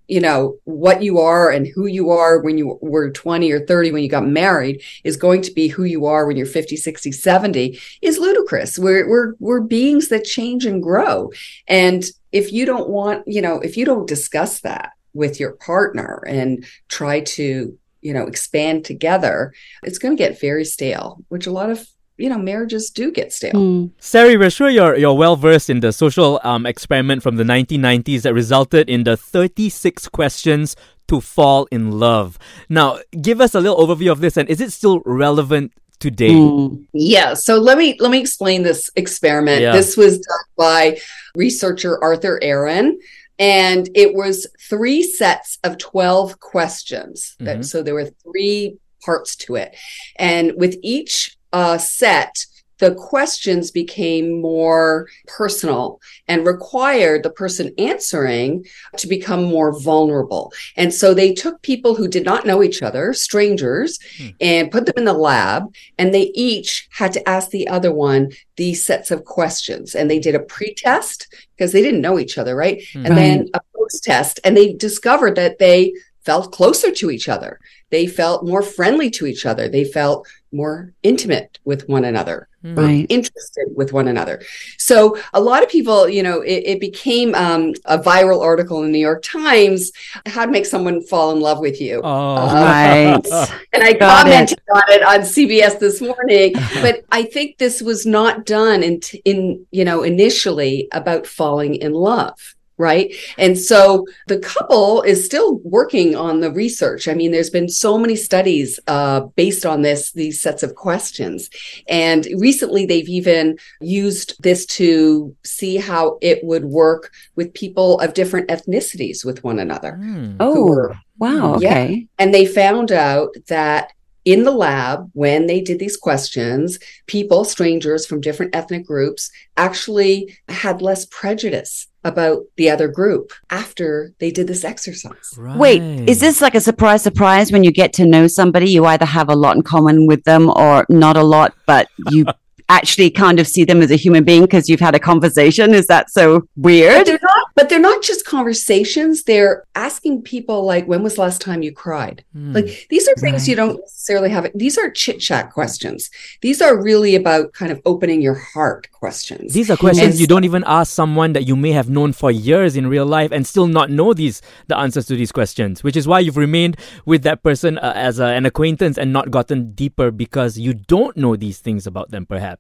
you 0.09 0.21
know 0.21 0.57
what 0.65 1.03
you 1.03 1.19
are 1.19 1.51
and 1.51 1.69
who 1.69 1.87
you 1.87 2.11
are 2.11 2.41
when 2.41 2.59
you 2.59 2.79
were 2.83 3.11
20 3.11 3.51
or 3.53 3.65
30 3.65 3.93
when 3.93 4.03
you 4.03 4.09
got 4.09 4.27
married 4.27 4.83
is 5.05 5.17
going 5.17 5.41
to 5.41 5.53
be 5.53 5.69
who 5.69 5.85
you 5.85 6.07
are 6.07 6.27
when 6.27 6.37
you're 6.37 6.47
50 6.47 6.77
60 6.77 7.13
70 7.13 7.81
is 8.03 8.19
ludicrous 8.19 8.79
we're 8.79 9.09
we're 9.09 9.35
we're 9.39 9.61
beings 9.61 10.09
that 10.09 10.25
change 10.25 10.67
and 10.67 10.83
grow 10.83 11.31
and 11.69 12.05
if 12.33 12.53
you 12.53 12.67
don't 12.67 12.89
want 12.89 13.27
you 13.27 13.41
know 13.41 13.61
if 13.61 13.77
you 13.77 13.85
don't 13.85 14.09
discuss 14.09 14.61
that 14.61 14.93
with 15.15 15.41
your 15.41 15.53
partner 15.53 16.23
and 16.27 16.65
try 16.89 17.21
to 17.21 17.77
you 18.01 18.15
know 18.15 18.27
expand 18.27 18.85
together 18.85 19.53
it's 19.83 19.99
going 19.99 20.17
to 20.17 20.23
get 20.23 20.41
very 20.41 20.65
stale 20.65 21.23
which 21.29 21.47
a 21.47 21.53
lot 21.53 21.71
of 21.71 21.87
you 22.21 22.29
know 22.29 22.39
marriages 22.39 22.91
do 22.91 23.11
get 23.11 23.33
stale. 23.33 23.53
Mm. 23.55 23.91
Sari, 23.99 24.37
we're 24.37 24.51
sure 24.51 24.69
you're 24.69 24.97
you're 24.97 25.15
well 25.15 25.37
versed 25.37 25.71
in 25.71 25.81
the 25.81 25.93
social 25.93 26.39
um, 26.45 26.67
experiment 26.67 27.23
from 27.23 27.37
the 27.37 27.45
1990s 27.45 28.23
that 28.23 28.35
resulted 28.35 28.91
in 28.91 29.05
the 29.05 29.17
36 29.17 30.09
questions 30.09 30.77
to 31.09 31.21
fall 31.21 31.67
in 31.73 31.99
love. 31.99 32.39
Now, 32.69 32.99
give 33.21 33.41
us 33.41 33.55
a 33.55 33.61
little 33.61 33.79
overview 33.79 34.13
of 34.13 34.21
this, 34.21 34.37
and 34.37 34.49
is 34.49 34.61
it 34.61 34.71
still 34.71 35.01
relevant 35.05 35.73
today? 35.99 36.31
Mm. 36.31 36.87
Yeah. 36.93 37.35
So 37.35 37.57
let 37.57 37.79
me 37.79 37.97
let 37.99 38.11
me 38.11 38.21
explain 38.21 38.63
this 38.63 38.91
experiment. 38.97 39.63
Yeah. 39.63 39.73
This 39.73 39.97
was 39.97 40.19
done 40.19 40.47
by 40.57 40.99
researcher 41.35 42.03
Arthur 42.05 42.39
Aron. 42.43 42.99
And 43.41 43.89
it 43.95 44.15
was 44.15 44.47
three 44.69 45.03
sets 45.03 45.59
of 45.65 45.79
12 45.79 46.39
questions. 46.39 47.37
Mm-hmm. 47.41 47.63
so 47.63 47.83
there 47.83 47.95
were 47.95 48.11
three 48.23 48.77
parts 49.03 49.35
to 49.37 49.57
it. 49.57 49.75
And 50.17 50.53
with 50.57 50.77
each 50.83 51.37
uh, 51.53 51.79
set, 51.79 52.45
the 52.81 52.95
questions 52.95 53.71
became 53.71 54.41
more 54.41 55.07
personal 55.27 56.01
and 56.27 56.47
required 56.47 57.23
the 57.23 57.31
person 57.31 57.73
answering 57.79 58.67
to 58.97 59.07
become 59.07 59.45
more 59.45 59.79
vulnerable. 59.79 60.53
And 60.77 60.93
so 60.93 61.15
they 61.15 61.33
took 61.33 61.61
people 61.63 61.95
who 61.95 62.09
did 62.09 62.25
not 62.25 62.47
know 62.47 62.63
each 62.63 62.83
other, 62.83 63.13
strangers, 63.13 63.99
hmm. 64.17 64.29
and 64.41 64.73
put 64.73 64.87
them 64.87 64.95
in 64.97 65.05
the 65.05 65.13
lab, 65.13 65.73
and 65.99 66.13
they 66.13 66.33
each 66.35 66.89
had 66.91 67.13
to 67.13 67.29
ask 67.29 67.51
the 67.51 67.69
other 67.69 67.93
one 67.93 68.33
these 68.57 68.85
sets 68.85 69.11
of 69.11 69.25
questions. 69.25 69.95
And 69.95 70.11
they 70.11 70.19
did 70.19 70.35
a 70.35 70.41
pre 70.41 70.75
test 70.75 71.33
because 71.57 71.73
they 71.73 71.83
didn't 71.83 72.01
know 72.01 72.19
each 72.19 72.39
other, 72.39 72.57
right? 72.57 72.83
Hmm. 72.93 73.07
And 73.07 73.17
then 73.17 73.49
a 73.55 73.61
post 73.77 74.05
test, 74.05 74.41
and 74.43 74.57
they 74.57 74.73
discovered 74.73 75.37
that 75.37 75.59
they 75.59 75.93
felt 76.25 76.53
closer 76.53 76.91
to 76.93 77.11
each 77.11 77.29
other. 77.29 77.61
They 77.91 78.07
felt 78.07 78.47
more 78.47 78.63
friendly 78.63 79.11
to 79.11 79.27
each 79.27 79.47
other. 79.47 79.69
They 79.69 79.85
felt 79.85 80.27
more 80.53 80.93
intimate 81.03 81.59
with 81.65 81.89
one 81.89 82.05
another, 82.05 82.49
right. 82.63 83.07
interested 83.09 83.69
with 83.75 83.93
one 83.93 84.09
another. 84.09 84.43
So 84.79 85.19
a 85.33 85.41
lot 85.41 85.63
of 85.63 85.69
people, 85.69 86.09
you 86.09 86.23
know, 86.23 86.41
it, 86.41 86.63
it 86.67 86.81
became 86.81 87.35
um, 87.35 87.75
a 87.85 87.99
viral 87.99 88.43
article 88.43 88.79
in 88.79 88.87
the 88.87 88.93
New 88.93 88.99
York 88.99 89.23
Times, 89.23 89.93
how 90.27 90.47
to 90.47 90.51
make 90.51 90.67
someone 90.67 91.03
fall 91.03 91.33
in 91.33 91.41
love 91.41 91.61
with 91.61 91.81
you. 91.81 92.01
Oh, 92.03 92.37
uh, 92.37 92.55
right. 92.55 93.51
and 93.73 93.83
I 93.83 93.93
Got 93.93 94.25
commented 94.25 94.59
it. 94.59 94.71
on 94.75 94.83
it 94.89 95.03
on 95.03 95.21
CBS 95.21 95.79
this 95.79 96.01
morning, 96.01 96.55
but 96.81 97.05
I 97.13 97.25
think 97.25 97.59
this 97.59 97.81
was 97.81 98.07
not 98.07 98.45
done 98.47 98.83
in, 98.83 99.01
in, 99.25 99.67
you 99.71 99.85
know, 99.85 100.03
initially 100.03 100.89
about 100.93 101.27
falling 101.27 101.77
in 101.77 101.93
love 101.93 102.57
right? 102.81 103.15
And 103.37 103.57
so 103.59 104.07
the 104.27 104.39
couple 104.39 105.03
is 105.03 105.25
still 105.25 105.59
working 105.59 106.17
on 106.17 106.41
the 106.41 106.51
research. 106.51 107.07
I 107.07 107.15
mean, 107.15 107.31
there's 107.31 107.51
been 107.51 107.69
so 107.69 107.99
many 107.99 108.17
studies 108.17 108.81
uh, 108.87 109.21
based 109.37 109.67
on 109.67 109.83
this, 109.83 110.13
these 110.13 110.41
sets 110.41 110.63
of 110.63 110.75
questions. 110.75 111.51
And 111.89 112.27
recently 112.39 112.87
they've 112.87 113.09
even 113.09 113.59
used 113.81 114.43
this 114.43 114.65
to 114.81 115.37
see 115.45 115.77
how 115.77 116.19
it 116.23 116.43
would 116.43 116.65
work 116.65 117.13
with 117.37 117.53
people 117.53 118.01
of 118.01 118.15
different 118.15 118.49
ethnicities 118.49 119.25
with 119.25 119.45
one 119.45 119.59
another. 119.59 119.99
Mm. 120.01 120.37
Oh, 120.41 120.67
were- 120.67 120.97
wow. 121.19 121.59
Yeah. 121.61 121.71
Okay. 121.71 122.09
And 122.19 122.33
they 122.33 122.47
found 122.47 122.91
out 122.93 123.35
that 123.49 123.93
in 124.25 124.45
the 124.45 124.51
lab, 124.51 125.11
when 125.15 125.47
they 125.47 125.61
did 125.61 125.79
these 125.79 125.97
questions, 125.97 126.79
people, 127.07 127.45
strangers 127.45 128.07
from 128.07 128.21
different 128.21 128.55
ethnic 128.55 128.87
groups, 128.87 129.31
actually 129.57 130.37
had 130.49 130.83
less 130.83 131.07
prejudice 131.07 131.89
about 132.05 132.43
the 132.57 132.71
other 132.71 132.89
group 132.89 133.33
after 133.51 134.13
they 134.19 134.31
did 134.31 134.47
this 134.47 134.65
exercise. 134.65 135.35
Right. 135.37 135.57
Wait, 135.57 135.83
is 136.09 136.21
this 136.21 136.41
like 136.41 136.55
a 136.55 136.61
surprise 136.61 137.03
surprise 137.03 137.53
when 137.53 137.65
you 137.65 137.73
get 137.73 137.93
to 137.95 138.07
know 138.07 138.27
somebody? 138.27 138.71
You 138.71 138.87
either 138.87 139.05
have 139.05 139.29
a 139.29 139.37
lot 139.37 139.57
in 139.57 139.63
common 139.63 140.07
with 140.07 140.25
them 140.25 140.51
or 140.51 140.87
not 140.89 141.17
a 141.17 141.23
lot, 141.23 141.55
but 141.67 141.89
you 142.11 142.27
actually 142.71 143.11
kind 143.11 143.39
of 143.41 143.47
see 143.47 143.65
them 143.65 143.83
as 143.83 143.91
a 143.91 143.97
human 143.97 144.23
being 144.25 144.43
because 144.43 144.69
you've 144.69 144.81
had 144.89 144.95
a 144.95 144.99
conversation. 144.99 145.75
Is 145.75 145.87
that 145.89 146.09
so 146.11 146.41
But 146.41 146.49
weird? 146.57 147.07
they're 147.07 147.19
not, 147.23 147.47
but 147.57 147.69
they're 147.69 147.79
not 147.81 148.01
just 148.03 148.25
conversations. 148.25 149.25
They're 149.25 149.65
asking 149.75 150.23
people 150.23 150.65
like, 150.65 150.87
when 150.87 151.03
was 151.03 151.17
the 151.17 151.23
last 151.23 151.41
time 151.41 151.63
you 151.63 151.73
cried? 151.73 152.25
Hmm. 152.33 152.53
Like 152.53 152.87
these 152.89 153.09
are 153.09 153.15
things 153.17 153.43
Right. 153.43 153.49
you 153.49 153.57
don't 153.57 153.79
necessarily 153.81 154.31
have. 154.31 154.47
These 154.55 154.79
are 154.79 154.89
chit 154.91 155.19
chat 155.21 155.53
questions. 155.53 156.11
These 156.43 156.63
are 156.63 156.75
really 156.91 157.15
about 157.17 157.53
kind 157.61 157.73
of 157.73 157.79
opening 157.93 158.23
your 158.23 158.39
heart 158.53 158.83
questions. 158.93 159.53
These 159.59 159.71
are 159.73 159.77
questions 159.77 160.11
And 160.13 160.21
you 160.21 160.27
don't 160.33 160.45
even 160.51 160.65
ask 160.67 160.89
someone 160.93 161.33
that 161.37 161.47
you 161.51 161.57
may 161.57 161.73
have 161.73 161.89
known 161.91 162.13
for 162.13 162.31
years 162.31 162.77
in 162.77 162.87
real 162.87 163.07
life 163.19 163.31
and 163.33 163.43
still 163.53 163.67
not 163.67 163.91
know 163.99 164.15
these 164.15 164.37
the 164.69 164.77
answers 164.85 165.07
to 165.07 165.15
these 165.17 165.33
questions, 165.41 165.75
which 165.87 165.97
is 166.01 166.07
why 166.11 166.19
you've 166.25 166.37
remained 166.49 166.75
with 167.11 167.23
that 167.29 167.43
person 167.43 167.73
uh, 167.79 167.93
as 168.09 168.15
a, 168.21 168.27
an 168.39 168.45
acquaintance 168.47 168.97
and 169.01 169.09
not 169.19 169.27
gotten 169.37 169.73
deeper 169.83 170.09
because 170.25 170.53
you 170.67 170.73
don't 170.95 171.17
know 171.17 171.35
these 171.45 171.59
things 171.67 171.83
about 171.93 172.09
them, 172.15 172.25
perhaps. 172.35 172.60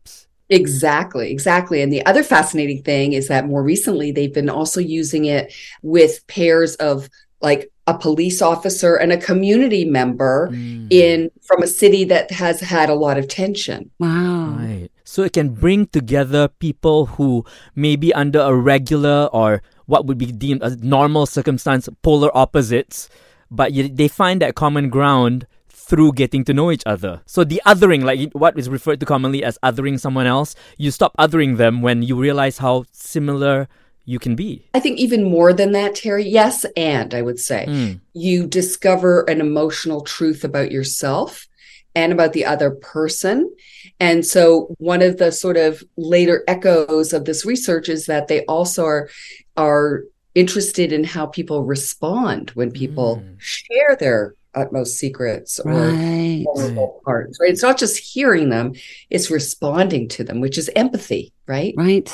Exactly, 0.50 1.30
exactly. 1.30 1.80
And 1.80 1.92
the 1.92 2.04
other 2.06 2.24
fascinating 2.24 2.82
thing 2.82 3.12
is 3.12 3.28
that 3.28 3.46
more 3.46 3.62
recently 3.62 4.10
they've 4.10 4.34
been 4.34 4.50
also 4.50 4.80
using 4.80 5.24
it 5.26 5.52
with 5.82 6.26
pairs 6.26 6.74
of 6.76 7.08
like 7.40 7.70
a 7.86 7.96
police 7.96 8.42
officer 8.42 8.96
and 8.96 9.12
a 9.12 9.16
community 9.16 9.84
member 9.84 10.50
Mm. 10.52 10.92
in 10.92 11.30
from 11.42 11.62
a 11.62 11.66
city 11.66 12.04
that 12.04 12.30
has 12.32 12.60
had 12.60 12.90
a 12.90 12.94
lot 12.94 13.16
of 13.16 13.28
tension. 13.28 13.90
Wow. 13.98 14.56
Right. 14.58 14.88
So 15.04 15.22
it 15.22 15.32
can 15.32 15.50
bring 15.50 15.86
together 15.86 16.48
people 16.48 17.06
who 17.06 17.44
may 17.74 17.96
be 17.96 18.12
under 18.12 18.40
a 18.40 18.54
regular 18.54 19.28
or 19.32 19.62
what 19.86 20.06
would 20.06 20.18
be 20.18 20.30
deemed 20.30 20.62
a 20.62 20.76
normal 20.76 21.26
circumstance, 21.26 21.88
polar 22.02 22.30
opposites, 22.36 23.08
but 23.50 23.72
yet 23.72 23.96
they 23.96 24.06
find 24.08 24.40
that 24.42 24.54
common 24.54 24.88
ground 24.90 25.46
through 25.90 26.12
getting 26.12 26.44
to 26.44 26.54
know 26.54 26.70
each 26.70 26.86
other. 26.86 27.20
So 27.26 27.42
the 27.42 27.60
othering, 27.66 28.04
like 28.04 28.32
what 28.32 28.56
is 28.56 28.68
referred 28.70 29.00
to 29.00 29.06
commonly 29.06 29.42
as 29.42 29.58
othering 29.64 29.98
someone 29.98 30.26
else, 30.26 30.54
you 30.78 30.92
stop 30.92 31.12
othering 31.18 31.56
them 31.56 31.82
when 31.82 32.02
you 32.02 32.14
realize 32.16 32.58
how 32.58 32.84
similar 32.92 33.66
you 34.04 34.20
can 34.20 34.36
be. 34.36 34.70
I 34.72 34.80
think 34.80 34.98
even 35.00 35.24
more 35.24 35.52
than 35.52 35.72
that, 35.72 35.96
Terry, 35.96 36.26
yes, 36.28 36.64
and 36.76 37.12
I 37.12 37.22
would 37.22 37.40
say 37.40 37.66
Mm. 37.68 38.00
you 38.14 38.46
discover 38.46 39.22
an 39.28 39.40
emotional 39.40 40.00
truth 40.02 40.44
about 40.44 40.70
yourself 40.70 41.48
and 41.96 42.12
about 42.12 42.32
the 42.34 42.44
other 42.44 42.70
person. 42.70 43.50
And 43.98 44.24
so 44.24 44.74
one 44.78 45.02
of 45.02 45.16
the 45.18 45.32
sort 45.32 45.56
of 45.56 45.82
later 45.96 46.44
echoes 46.46 47.12
of 47.12 47.24
this 47.24 47.44
research 47.44 47.88
is 47.88 48.06
that 48.06 48.28
they 48.28 48.44
also 48.46 48.84
are 48.84 49.08
are 49.56 50.04
interested 50.40 50.92
in 50.92 51.04
how 51.04 51.26
people 51.26 51.64
respond 51.64 52.50
when 52.54 52.70
people 52.70 53.16
Mm. 53.16 53.36
share 53.38 53.96
their 53.98 54.34
utmost 54.54 54.96
secrets 54.98 55.60
or 55.60 55.70
Right. 55.72 56.44
vulnerable 56.44 57.00
parts. 57.04 57.38
Right? 57.40 57.50
It's 57.50 57.62
not 57.62 57.78
just 57.78 57.96
hearing 57.98 58.48
them, 58.48 58.72
it's 59.10 59.30
responding 59.30 60.08
to 60.08 60.24
them, 60.24 60.40
which 60.40 60.58
is 60.58 60.68
empathy, 60.74 61.32
right? 61.46 61.74
Right. 61.76 62.08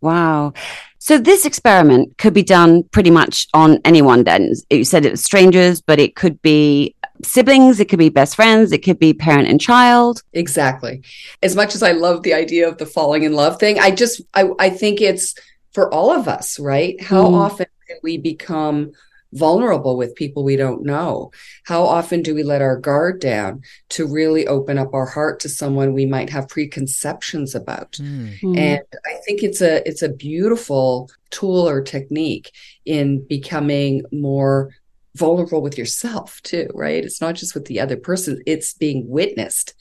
Wow. 0.00 0.52
So 0.98 1.18
this 1.18 1.44
experiment 1.44 2.16
could 2.18 2.32
be 2.32 2.42
done 2.42 2.84
pretty 2.94 3.10
much 3.10 3.46
on 3.54 3.78
anyone 3.84 4.24
then. 4.24 4.52
You 4.70 4.84
said 4.84 5.04
it 5.04 5.10
was 5.12 5.22
strangers, 5.22 5.80
but 5.80 5.98
it 6.00 6.16
could 6.16 6.40
be 6.42 6.94
siblings, 7.24 7.78
it 7.78 7.88
could 7.88 7.98
be 7.98 8.08
best 8.08 8.34
friends, 8.36 8.72
it 8.72 8.82
could 8.84 8.98
be 8.98 9.12
parent 9.12 9.48
and 9.48 9.60
child. 9.60 10.22
Exactly. 10.32 11.02
As 11.42 11.54
much 11.54 11.74
as 11.74 11.82
I 11.82 11.92
love 11.92 12.22
the 12.22 12.34
idea 12.34 12.68
of 12.68 12.78
the 12.78 12.86
falling 12.86 13.22
in 13.24 13.32
love 13.32 13.58
thing, 13.60 13.78
I 13.78 13.90
just 13.90 14.22
I, 14.34 14.48
I 14.58 14.70
think 14.70 15.00
it's 15.00 15.34
for 15.72 15.92
all 15.92 16.10
of 16.12 16.28
us, 16.28 16.58
right? 16.58 17.00
How 17.00 17.24
Mm. 17.24 17.34
often 17.34 17.66
do 17.88 17.94
we 18.02 18.18
become 18.18 18.92
vulnerable 19.32 19.96
with 19.96 20.14
people 20.14 20.44
we 20.44 20.56
don't 20.56 20.82
know? 20.82 21.30
How 21.64 21.82
often 21.84 22.22
do 22.22 22.34
we 22.34 22.42
let 22.42 22.60
our 22.60 22.76
guard 22.76 23.20
down 23.20 23.62
to 23.90 24.06
really 24.06 24.46
open 24.46 24.76
up 24.76 24.92
our 24.92 25.06
heart 25.06 25.40
to 25.40 25.48
someone 25.48 25.94
we 25.94 26.04
might 26.04 26.28
have 26.30 26.48
preconceptions 26.48 27.54
about? 27.54 27.92
Mm. 27.92 28.38
Mm. 28.40 28.56
And 28.58 28.82
I 29.06 29.14
think 29.24 29.42
it's 29.42 29.62
a 29.62 29.86
it's 29.88 30.02
a 30.02 30.10
beautiful 30.10 31.10
tool 31.30 31.66
or 31.68 31.80
technique 31.80 32.52
in 32.84 33.26
becoming 33.26 34.02
more 34.12 34.74
vulnerable 35.16 35.62
with 35.62 35.78
yourself 35.78 36.40
too, 36.42 36.68
right? 36.74 37.04
It's 37.04 37.20
not 37.20 37.34
just 37.34 37.54
with 37.54 37.66
the 37.66 37.80
other 37.80 37.96
person, 37.96 38.42
it's 38.46 38.74
being 38.74 39.08
witnessed 39.08 39.74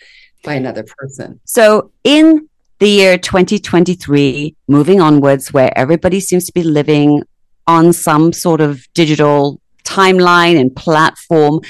by 0.43 0.55
another 0.55 0.85
person. 0.97 1.39
So 1.45 1.91
in 2.03 2.49
the 2.81 2.89
year 2.89 3.15
2023, 3.15 4.55
moving 4.67 4.99
onwards, 4.99 5.53
where 5.53 5.71
everybody 5.77 6.19
seems 6.19 6.47
to 6.47 6.51
be 6.51 6.63
living 6.63 7.21
on 7.67 7.93
some 7.93 8.33
sort 8.33 8.59
of 8.59 8.91
digital 8.95 9.61
timeline 9.83 10.59
and 10.59 10.75
platform, 10.75 11.61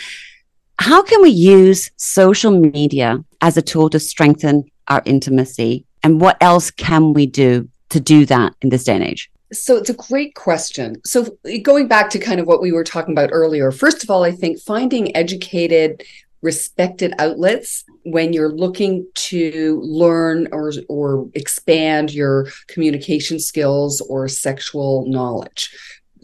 how 0.80 1.04
can 1.04 1.22
we 1.22 1.30
use 1.30 1.92
social 1.98 2.52
media 2.52 3.22
as 3.42 3.58
a 3.58 3.62
tool 3.62 3.90
to 3.90 4.00
strengthen 4.00 4.64
our 4.88 5.02
intimacy? 5.06 5.86
And 6.02 6.22
what 6.22 6.38
else 6.40 6.72
can 6.72 7.12
we 7.12 7.26
do 7.26 7.68
to 7.90 8.00
do 8.00 8.26
that 8.28 8.56
in 8.62 8.70
this 8.70 8.86
day 8.86 8.96
and 8.96 9.04
age? 9.04 9.30
So 9.52 9.76
it's 9.76 9.90
a 9.90 9.94
great 9.94 10.34
question. 10.36 10.96
So 11.04 11.38
going 11.62 11.90
back 11.90 12.10
to 12.12 12.20
kind 12.20 12.40
of 12.40 12.48
what 12.48 12.62
we 12.62 12.72
were 12.72 12.86
talking 12.86 13.12
about 13.12 13.32
earlier, 13.34 13.70
first 13.72 14.02
of 14.02 14.10
all, 14.10 14.24
I 14.24 14.32
think 14.32 14.62
finding 14.62 15.14
educated, 15.14 16.04
respected 16.42 17.14
outlets 17.20 17.84
when 18.04 18.34
you're 18.34 18.52
looking 18.52 19.06
to 19.14 19.80
learn 19.84 20.48
or 20.52 20.74
or 20.90 21.30
expand 21.34 22.14
your 22.14 22.48
communication 22.68 23.40
skills 23.40 24.02
or 24.02 24.28
sexual 24.28 25.06
knowledge. 25.08 25.76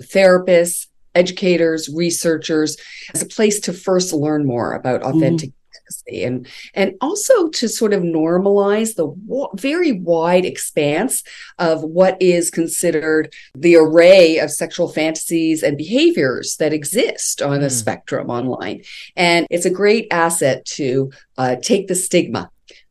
Therapists, 0.01 0.87
educators, 1.15 1.89
researchers, 1.89 2.77
as 3.13 3.21
a 3.21 3.25
place 3.25 3.59
to 3.61 3.73
first 3.73 4.13
learn 4.13 4.45
more 4.45 4.73
about 4.73 5.01
mm-hmm. 5.01 5.17
authentic 5.17 5.51
intimacy 5.87 6.23
and 6.23 6.47
and 6.73 6.93
also 7.01 7.49
to 7.49 7.67
sort 7.67 7.93
of 7.93 8.01
normalize 8.01 8.95
the 8.95 9.05
wa- 9.05 9.49
very 9.55 9.91
wide 9.93 10.45
expanse 10.45 11.23
of 11.59 11.83
what 11.83 12.21
is 12.21 12.49
considered 12.49 13.33
the 13.55 13.75
array 13.75 14.37
of 14.39 14.51
sexual 14.51 14.87
fantasies 14.89 15.63
and 15.63 15.77
behaviors 15.77 16.57
that 16.57 16.73
exist 16.73 17.41
on 17.41 17.61
the 17.61 17.67
Mm. 17.67 17.71
spectrum 17.71 18.29
online. 18.29 18.83
And 19.15 19.45
it's 19.49 19.65
a 19.65 19.69
great 19.69 20.07
asset 20.11 20.65
to 20.77 21.11
uh, 21.37 21.55
take 21.61 21.87
the 21.87 21.95
stigma 21.95 22.49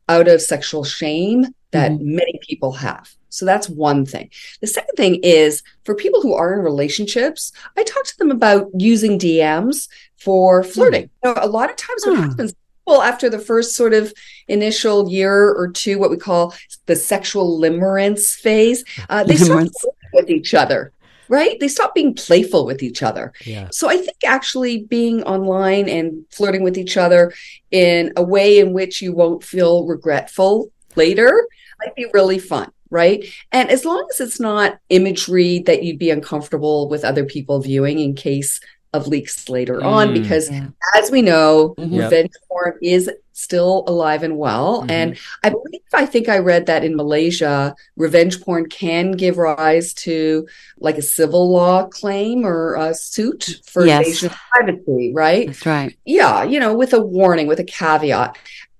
out 0.09 0.27
of 0.27 0.41
sexual 0.41 0.83
shame 0.83 1.47
that 1.71 1.99
many 1.99 2.39
people 2.47 2.71
have. 2.73 3.09
So 3.29 3.45
that's 3.45 3.67
one 3.69 4.05
thing. 4.05 4.29
The 4.61 4.67
second 4.67 4.95
thing 4.95 5.15
is 5.21 5.61
for 5.83 5.93
people 5.95 6.21
who 6.21 6.33
are 6.33 6.53
in 6.53 6.59
relationships, 6.61 7.51
I 7.77 7.83
talk 7.83 8.05
to 8.05 8.17
them 8.17 8.31
about 8.31 8.67
using 8.77 9.19
DMs 9.19 9.87
for 10.17 10.63
flirting. 10.63 11.09
You 11.23 11.33
know, 11.33 11.39
a 11.41 11.47
lot 11.47 11.69
of 11.69 11.75
times 11.75 12.05
what 12.05 12.15
Hmm. 12.17 12.23
happens 12.29 12.53
well 12.87 13.01
after 13.03 13.29
the 13.29 13.37
first 13.37 13.75
sort 13.75 13.93
of 13.93 14.13
initial 14.47 15.09
year 15.11 15.51
or 15.53 15.69
two 15.69 15.99
what 15.99 16.09
we 16.09 16.17
call 16.17 16.55
the 16.87 16.95
sexual 16.95 17.59
limerence 17.59 18.33
phase 18.35 18.83
uh, 19.09 19.23
they 19.23 19.35
Limerence. 19.35 19.45
flirting 19.45 19.71
with 20.13 20.29
each 20.29 20.53
other 20.53 20.91
right 21.29 21.59
they 21.59 21.67
stop 21.67 21.93
being 21.93 22.13
playful 22.13 22.65
with 22.65 22.81
each 22.81 23.03
other 23.03 23.33
Yeah. 23.45 23.67
so 23.71 23.89
i 23.89 23.97
think 23.97 24.17
actually 24.25 24.83
being 24.83 25.21
online 25.23 25.89
and 25.89 26.25
flirting 26.31 26.63
with 26.63 26.77
each 26.77 26.97
other 26.97 27.33
in 27.71 28.13
a 28.15 28.23
way 28.23 28.59
in 28.59 28.73
which 28.73 29.01
you 29.01 29.13
won't 29.13 29.43
feel 29.43 29.85
regretful 29.85 30.71
later 30.95 31.45
might 31.79 31.95
be 31.95 32.07
really 32.13 32.39
fun 32.39 32.71
right 32.89 33.25
and 33.51 33.69
as 33.69 33.83
long 33.83 34.07
as 34.09 34.21
it's 34.21 34.39
not 34.39 34.79
imagery 34.89 35.59
that 35.59 35.83
you'd 35.83 35.99
be 35.99 36.09
uncomfortable 36.09 36.87
with 36.87 37.03
other 37.03 37.25
people 37.25 37.59
viewing 37.59 37.99
in 37.99 38.15
case 38.15 38.61
of 38.97 39.07
leaks 39.07 39.47
later 39.49 39.81
on 39.83 40.09
Mm. 40.09 40.13
because 40.21 40.49
Yeah. 40.51 40.67
as 40.95 41.09
we 41.11 41.21
know 41.21 41.75
Mhm. 41.77 41.91
Yep. 41.93 42.03
revenge 42.03 42.31
porn 42.49 42.73
is 42.81 43.09
still 43.33 43.83
alive 43.87 44.23
and 44.23 44.35
well 44.37 44.81
Mhm. 44.81 44.91
and 44.91 45.17
i 45.43 45.49
believe 45.49 45.81
i 45.93 46.05
think 46.07 46.27
i 46.27 46.39
read 46.39 46.65
that 46.65 46.83
in 46.83 46.95
malaysia 46.95 47.75
revenge 47.95 48.41
porn 48.41 48.65
can 48.67 49.11
give 49.11 49.37
rise 49.37 49.93
to 49.93 50.47
like 50.79 50.97
a 50.97 51.03
civil 51.03 51.51
law 51.51 51.85
claim 51.85 52.43
or 52.45 52.73
a 52.75 52.95
suit 52.95 53.59
for 53.65 53.85
Yes. 53.85 53.99
invasion 54.07 54.29
of 54.31 54.37
privacy 54.51 55.11
right 55.13 55.45
That's 55.47 55.65
right. 55.67 55.95
yeah 56.03 56.43
you 56.43 56.59
know 56.59 56.73
with 56.75 56.93
a 56.93 56.99
warning 56.99 57.45
with 57.45 57.59
a 57.59 57.63
caveat 57.63 58.35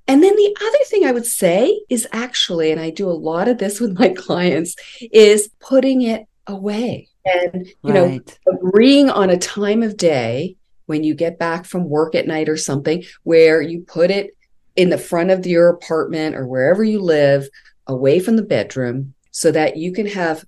and 0.07 0.23
then 0.23 0.35
the 0.35 0.55
other 0.67 0.83
thing 0.85 1.05
i 1.05 1.11
would 1.11 1.27
say 1.27 1.79
is 1.87 2.07
actually 2.11 2.71
and 2.71 2.81
i 2.81 2.89
do 2.89 3.07
a 3.07 3.19
lot 3.29 3.47
of 3.47 3.59
this 3.59 3.79
with 3.79 3.93
my 3.99 4.09
clients 4.25 4.75
is 5.13 5.49
putting 5.59 6.01
it 6.01 6.25
away 6.47 7.09
And, 7.27 7.67
you 7.67 7.93
right. 7.93 7.93
know, 7.93 8.53
agreeing 8.53 9.09
on 9.09 9.29
a 9.29 9.37
time 9.37 9.83
of 9.83 9.97
day 9.97 10.55
when 10.85 11.03
you 11.03 11.13
get 11.13 11.37
back 11.37 11.65
from 11.65 11.89
work 11.89 12.15
at 12.15 12.27
night 12.27 12.47
or 12.47 12.57
something 12.57 13.03
where 13.23 13.61
you 13.61 13.81
put 13.81 14.09
it 14.09 14.35
in 14.75 14.89
the 14.89 14.97
front 14.97 15.31
of 15.31 15.45
your 15.45 15.69
apartment 15.69 16.35
or 16.35 16.47
wherever 16.47 16.83
you 16.83 17.01
live, 17.01 17.49
away 17.87 18.19
from 18.19 18.35
the 18.35 18.43
bedroom, 18.43 19.13
so 19.31 19.51
that 19.51 19.77
you 19.77 19.91
can 19.91 20.05
have 20.05 20.45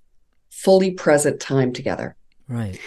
fully 0.50 0.92
present 0.92 1.40
time 1.40 1.74
together. 1.74 2.16
Right. 2.48 2.80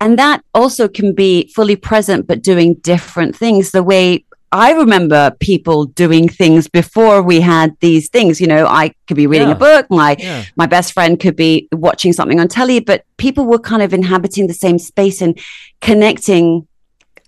And 0.00 0.18
that 0.18 0.42
also 0.54 0.88
can 0.88 1.14
be 1.14 1.52
fully 1.54 1.76
present, 1.76 2.26
but 2.26 2.42
doing 2.42 2.74
different 2.74 3.36
things. 3.36 3.70
The 3.70 3.82
way 3.82 4.24
I 4.52 4.72
remember 4.72 5.30
people 5.38 5.86
doing 5.86 6.28
things 6.28 6.68
before 6.68 7.22
we 7.22 7.40
had 7.40 7.76
these 7.80 8.08
things. 8.08 8.40
You 8.40 8.48
know, 8.48 8.66
I 8.66 8.92
could 9.06 9.16
be 9.16 9.26
reading 9.26 9.48
yeah. 9.48 9.54
a 9.54 9.58
book, 9.58 9.86
my 9.90 10.16
yeah. 10.18 10.44
my 10.56 10.66
best 10.66 10.92
friend 10.92 11.18
could 11.20 11.36
be 11.36 11.68
watching 11.72 12.12
something 12.12 12.40
on 12.40 12.48
telly, 12.48 12.80
but 12.80 13.04
people 13.16 13.46
were 13.46 13.58
kind 13.58 13.82
of 13.82 13.94
inhabiting 13.94 14.46
the 14.48 14.54
same 14.54 14.78
space 14.78 15.22
and 15.22 15.38
connecting 15.80 16.66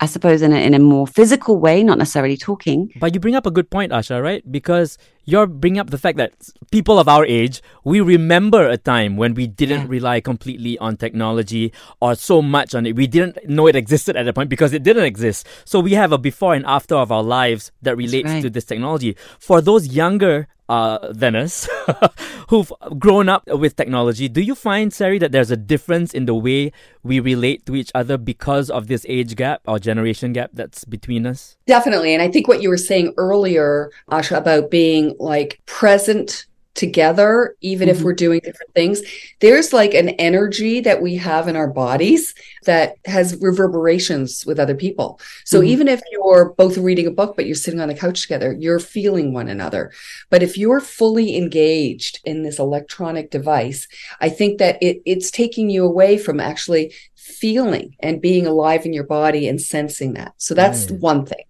I 0.03 0.07
suppose 0.07 0.43
in 0.43 0.53
a, 0.53 0.57
in 0.57 0.75
a 0.75 0.81
more 0.81 1.07
physical 1.07 1.61
way, 1.61 1.85
not 1.85 1.97
necessarily 1.97 2.37
talking. 2.37 2.91
But 2.99 3.15
you 3.15 3.21
bring 3.21 3.37
up 3.37 3.47
a 3.47 3.53
good 3.53 3.71
point, 3.71 3.93
Asha, 3.93 4.21
right? 4.21 4.43
Because 4.51 4.99
you're 5.25 5.47
bringing 5.47 5.79
up 5.79 5.91
the 5.91 5.99
fact 5.99 6.19
that 6.19 6.33
people 6.71 6.99
of 6.99 7.09
our 7.09 7.25
age, 7.25 7.63
we 7.85 8.01
remember 8.01 8.69
a 8.69 8.77
time 8.77 9.17
when 9.17 9.35
we 9.35 9.47
didn't 9.47 9.83
yeah. 9.83 9.89
rely 9.89 10.21
completely 10.21 10.79
on 10.79 10.97
technology 10.97 11.73
or 12.01 12.15
so 12.15 12.43
much 12.43 12.75
on 12.75 12.87
it. 12.87 12.97
We 12.97 13.07
didn't 13.07 13.49
know 13.49 13.67
it 13.67 13.77
existed 13.77 14.17
at 14.17 14.25
that 14.25 14.35
point 14.35 14.51
because 14.51 14.73
it 14.73 14.83
didn't 14.83 15.05
exist. 15.05 15.47
So 15.65 15.81
we 15.81 15.93
have 15.93 16.13
a 16.13 16.19
before 16.19 16.55
and 16.55 16.67
after 16.67 16.97
of 16.97 17.13
our 17.13 17.23
lives 17.23 17.71
that 17.83 17.97
relates 17.97 18.31
right. 18.31 18.43
to 18.43 18.51
this 18.51 18.65
technology. 18.65 19.17
For 19.39 19.61
those 19.61 19.89
younger 19.89 20.49
uh, 20.73 21.13
than 21.13 21.37
us 21.37 21.69
who've 22.49 22.73
grown 22.99 23.29
up 23.29 23.47
with 23.47 23.77
technology. 23.77 24.27
Do 24.27 24.41
you 24.41 24.55
find, 24.55 24.93
Sari, 24.93 25.19
that 25.19 25.31
there's 25.31 25.51
a 25.51 25.57
difference 25.57 26.15
in 26.15 26.25
the 26.25 26.35
way 26.35 26.73
we 27.03 27.21
relate 27.21 27.67
to 27.67 27.77
each 27.77 27.91
other 27.95 28.17
because 28.17 28.71
of 28.71 28.87
this 28.87 29.05
age 29.09 29.37
gap 29.37 29.61
or 29.67 29.79
generation 29.79 30.33
gap 30.33 30.51
that's 30.55 30.87
between 30.87 31.27
us? 31.27 31.59
Definitely. 31.67 32.15
And 32.15 32.23
I 32.23 32.31
think 32.31 32.49
what 32.49 32.63
you 32.63 32.71
were 32.71 32.79
saying 32.79 33.13
earlier, 33.19 33.91
Asha, 34.11 34.39
about 34.39 34.71
being 34.71 35.12
like 35.19 35.61
present 35.67 36.47
together, 36.75 37.55
even 37.61 37.89
mm-hmm. 37.89 37.99
if 37.99 38.03
we're 38.03 38.15
doing 38.15 38.41
different 38.43 38.73
things. 38.75 39.03
There's 39.41 39.73
like 39.73 39.95
an 39.95 40.11
energy 40.11 40.81
that 40.81 41.03
we 41.03 41.17
have 41.17 41.49
in 41.49 41.57
our 41.57 41.69
bodies 41.69 42.35
that 42.65 42.97
has 43.05 43.37
reverberations 43.41 44.47
with 44.47 44.59
other 44.59 44.75
people. 44.75 45.21
So 45.45 45.59
mm-hmm. 45.59 45.69
even 45.69 45.89
if 45.89 46.01
you're 46.11 46.55
both 46.57 46.79
reading 46.79 47.07
a 47.07 47.11
book, 47.11 47.37
but 47.37 47.47
you're 47.47 47.55
sitting 47.55 47.81
on 47.81 47.89
the 47.89 47.95
couch 47.95 48.23
together, 48.23 48.57
you're 48.59 48.79
feeling 48.79 49.33
one 49.33 49.49
another. 49.49 49.93
But 50.31 50.43
if 50.43 50.57
you're 50.57 50.81
fully 50.81 51.37
engaged 51.37 52.21
in 52.25 52.43
this 52.43 52.59
electronic 52.59 53.31
device, 53.31 53.87
I 54.21 54.31
think 54.31 54.59
that 54.59 54.83
it, 54.83 55.03
it's 55.05 55.31
taking 55.31 55.69
you 55.69 55.85
away 55.85 56.17
from 56.17 56.41
actually 56.41 56.95
feeling 57.15 57.97
and 58.01 58.23
being 58.23 58.47
alive 58.47 58.87
in 58.87 58.93
your 58.93 59.05
body 59.05 59.47
and 59.47 59.61
sensing 59.61 60.15
that. 60.15 60.33
So 60.39 60.55
that's 60.55 60.91
right. 60.91 61.01
one 61.01 61.27
thing. 61.27 61.45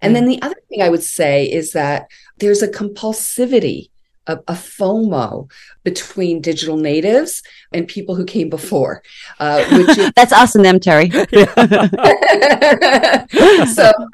And 0.00 0.14
then 0.14 0.24
mm. 0.24 0.28
the 0.28 0.42
other 0.42 0.60
thing 0.68 0.82
I 0.82 0.88
would 0.88 1.02
say 1.02 1.50
is 1.50 1.72
that 1.72 2.08
there's 2.38 2.62
a 2.62 2.68
compulsivity 2.68 3.90
a, 4.28 4.34
a, 4.46 4.54
FOMO 4.54 5.50
between 5.82 6.40
digital 6.40 6.76
natives 6.76 7.42
and 7.72 7.88
people 7.88 8.14
who 8.14 8.24
came 8.24 8.50
before. 8.50 9.02
Uh, 9.40 9.64
which 9.72 9.98
is- 9.98 10.12
that's 10.16 10.32
us 10.32 10.54
and 10.54 10.64
them, 10.64 10.78
Terry. 10.78 11.10
so 11.10 11.26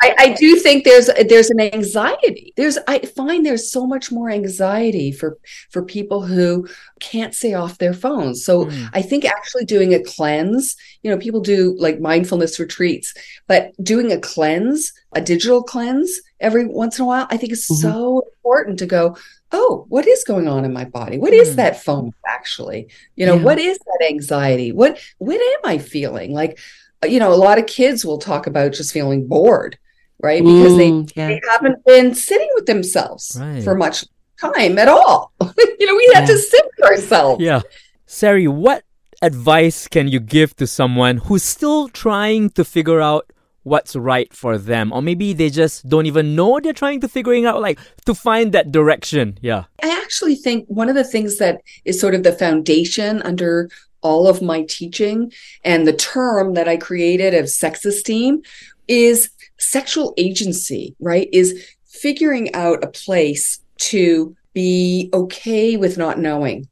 I, 0.02 0.14
I, 0.18 0.36
do 0.38 0.56
think 0.56 0.84
there's 0.84 1.10
there's 1.28 1.50
an 1.50 1.60
anxiety. 1.60 2.52
There's 2.56 2.78
I 2.88 3.00
find 3.00 3.44
there's 3.44 3.70
so 3.70 3.86
much 3.86 4.10
more 4.10 4.30
anxiety 4.30 5.12
for 5.12 5.38
for 5.70 5.82
people 5.82 6.22
who 6.22 6.66
can't 7.00 7.34
stay 7.34 7.54
off 7.54 7.78
their 7.78 7.92
phones. 7.92 8.44
So 8.44 8.66
mm. 8.66 8.90
I 8.92 9.02
think 9.02 9.24
actually 9.24 9.64
doing 9.64 9.94
a 9.94 10.02
cleanse. 10.02 10.76
You 11.02 11.10
know, 11.10 11.18
people 11.18 11.40
do 11.40 11.76
like 11.78 12.00
mindfulness 12.00 12.58
retreats, 12.58 13.14
but 13.46 13.72
doing 13.82 14.12
a 14.12 14.18
cleanse, 14.18 14.92
a 15.12 15.20
digital 15.20 15.62
cleanse 15.62 16.20
every 16.40 16.66
once 16.66 16.98
in 16.98 17.04
a 17.04 17.06
while, 17.06 17.26
I 17.30 17.36
think 17.36 17.52
is 17.52 17.64
mm-hmm. 17.64 17.80
so 17.80 18.22
important 18.38 18.78
to 18.78 18.86
go 18.86 19.16
oh, 19.54 19.86
what 19.88 20.06
is 20.06 20.24
going 20.24 20.48
on 20.48 20.64
in 20.64 20.72
my 20.72 20.84
body? 20.84 21.16
What 21.16 21.32
is 21.32 21.52
mm. 21.52 21.56
that 21.56 21.74
FOMO 21.74 22.12
actually? 22.26 22.88
You 23.16 23.26
know, 23.26 23.36
yeah. 23.36 23.42
what 23.42 23.58
is 23.58 23.78
that 23.78 24.06
anxiety? 24.08 24.72
What 24.72 25.00
what 25.18 25.40
am 25.40 25.60
I 25.64 25.78
feeling? 25.78 26.32
Like, 26.32 26.58
uh, 27.02 27.06
you 27.06 27.18
know, 27.18 27.32
a 27.32 27.36
lot 27.36 27.58
of 27.58 27.66
kids 27.66 28.04
will 28.04 28.18
talk 28.18 28.46
about 28.46 28.72
just 28.72 28.92
feeling 28.92 29.26
bored, 29.26 29.78
right? 30.20 30.42
Because 30.42 30.72
mm, 30.72 30.78
they, 30.78 31.20
yeah. 31.20 31.28
they 31.28 31.40
haven't 31.50 31.84
been 31.84 32.14
sitting 32.14 32.48
with 32.54 32.66
themselves 32.66 33.36
right. 33.40 33.62
for 33.62 33.74
much 33.74 34.04
time 34.40 34.78
at 34.78 34.88
all. 34.88 35.32
you 35.40 35.86
know, 35.86 35.94
we 35.94 36.08
yeah. 36.12 36.20
had 36.20 36.26
to 36.26 36.38
sit 36.38 36.64
with 36.76 36.90
ourselves. 36.90 37.42
Yeah. 37.42 37.62
Sari, 38.06 38.48
what 38.48 38.84
advice 39.22 39.88
can 39.88 40.08
you 40.08 40.20
give 40.20 40.54
to 40.56 40.66
someone 40.66 41.18
who's 41.18 41.42
still 41.42 41.88
trying 41.88 42.50
to 42.50 42.64
figure 42.64 43.00
out 43.00 43.32
what's 43.64 43.96
right 43.96 44.32
for 44.32 44.56
them. 44.56 44.92
Or 44.92 45.02
maybe 45.02 45.32
they 45.32 45.50
just 45.50 45.88
don't 45.88 46.06
even 46.06 46.36
know 46.36 46.60
they're 46.60 46.72
trying 46.72 47.00
to 47.00 47.08
figuring 47.08 47.44
out 47.44 47.60
like 47.60 47.78
to 48.06 48.14
find 48.14 48.52
that 48.52 48.70
direction. 48.70 49.38
Yeah. 49.42 49.64
I 49.82 49.90
actually 49.90 50.36
think 50.36 50.66
one 50.68 50.88
of 50.88 50.94
the 50.94 51.04
things 51.04 51.38
that 51.38 51.60
is 51.84 52.00
sort 52.00 52.14
of 52.14 52.22
the 52.22 52.32
foundation 52.32 53.20
under 53.22 53.68
all 54.02 54.28
of 54.28 54.42
my 54.42 54.62
teaching 54.68 55.32
and 55.64 55.86
the 55.86 55.92
term 55.94 56.52
that 56.52 56.68
i 56.68 56.76
created 56.76 57.32
of 57.32 57.48
sex 57.48 57.86
esteem 57.86 58.42
is 58.86 59.30
sexual 59.56 60.12
agency 60.18 60.94
right? 61.00 61.28
Is 61.32 61.66
figuring 61.86 62.54
out 62.54 62.84
a 62.84 62.88
place 62.88 63.60
to 63.78 64.36
be 64.52 65.10
okay 65.12 65.76
with 65.76 65.96
not 65.96 66.18
knowing 66.18 66.68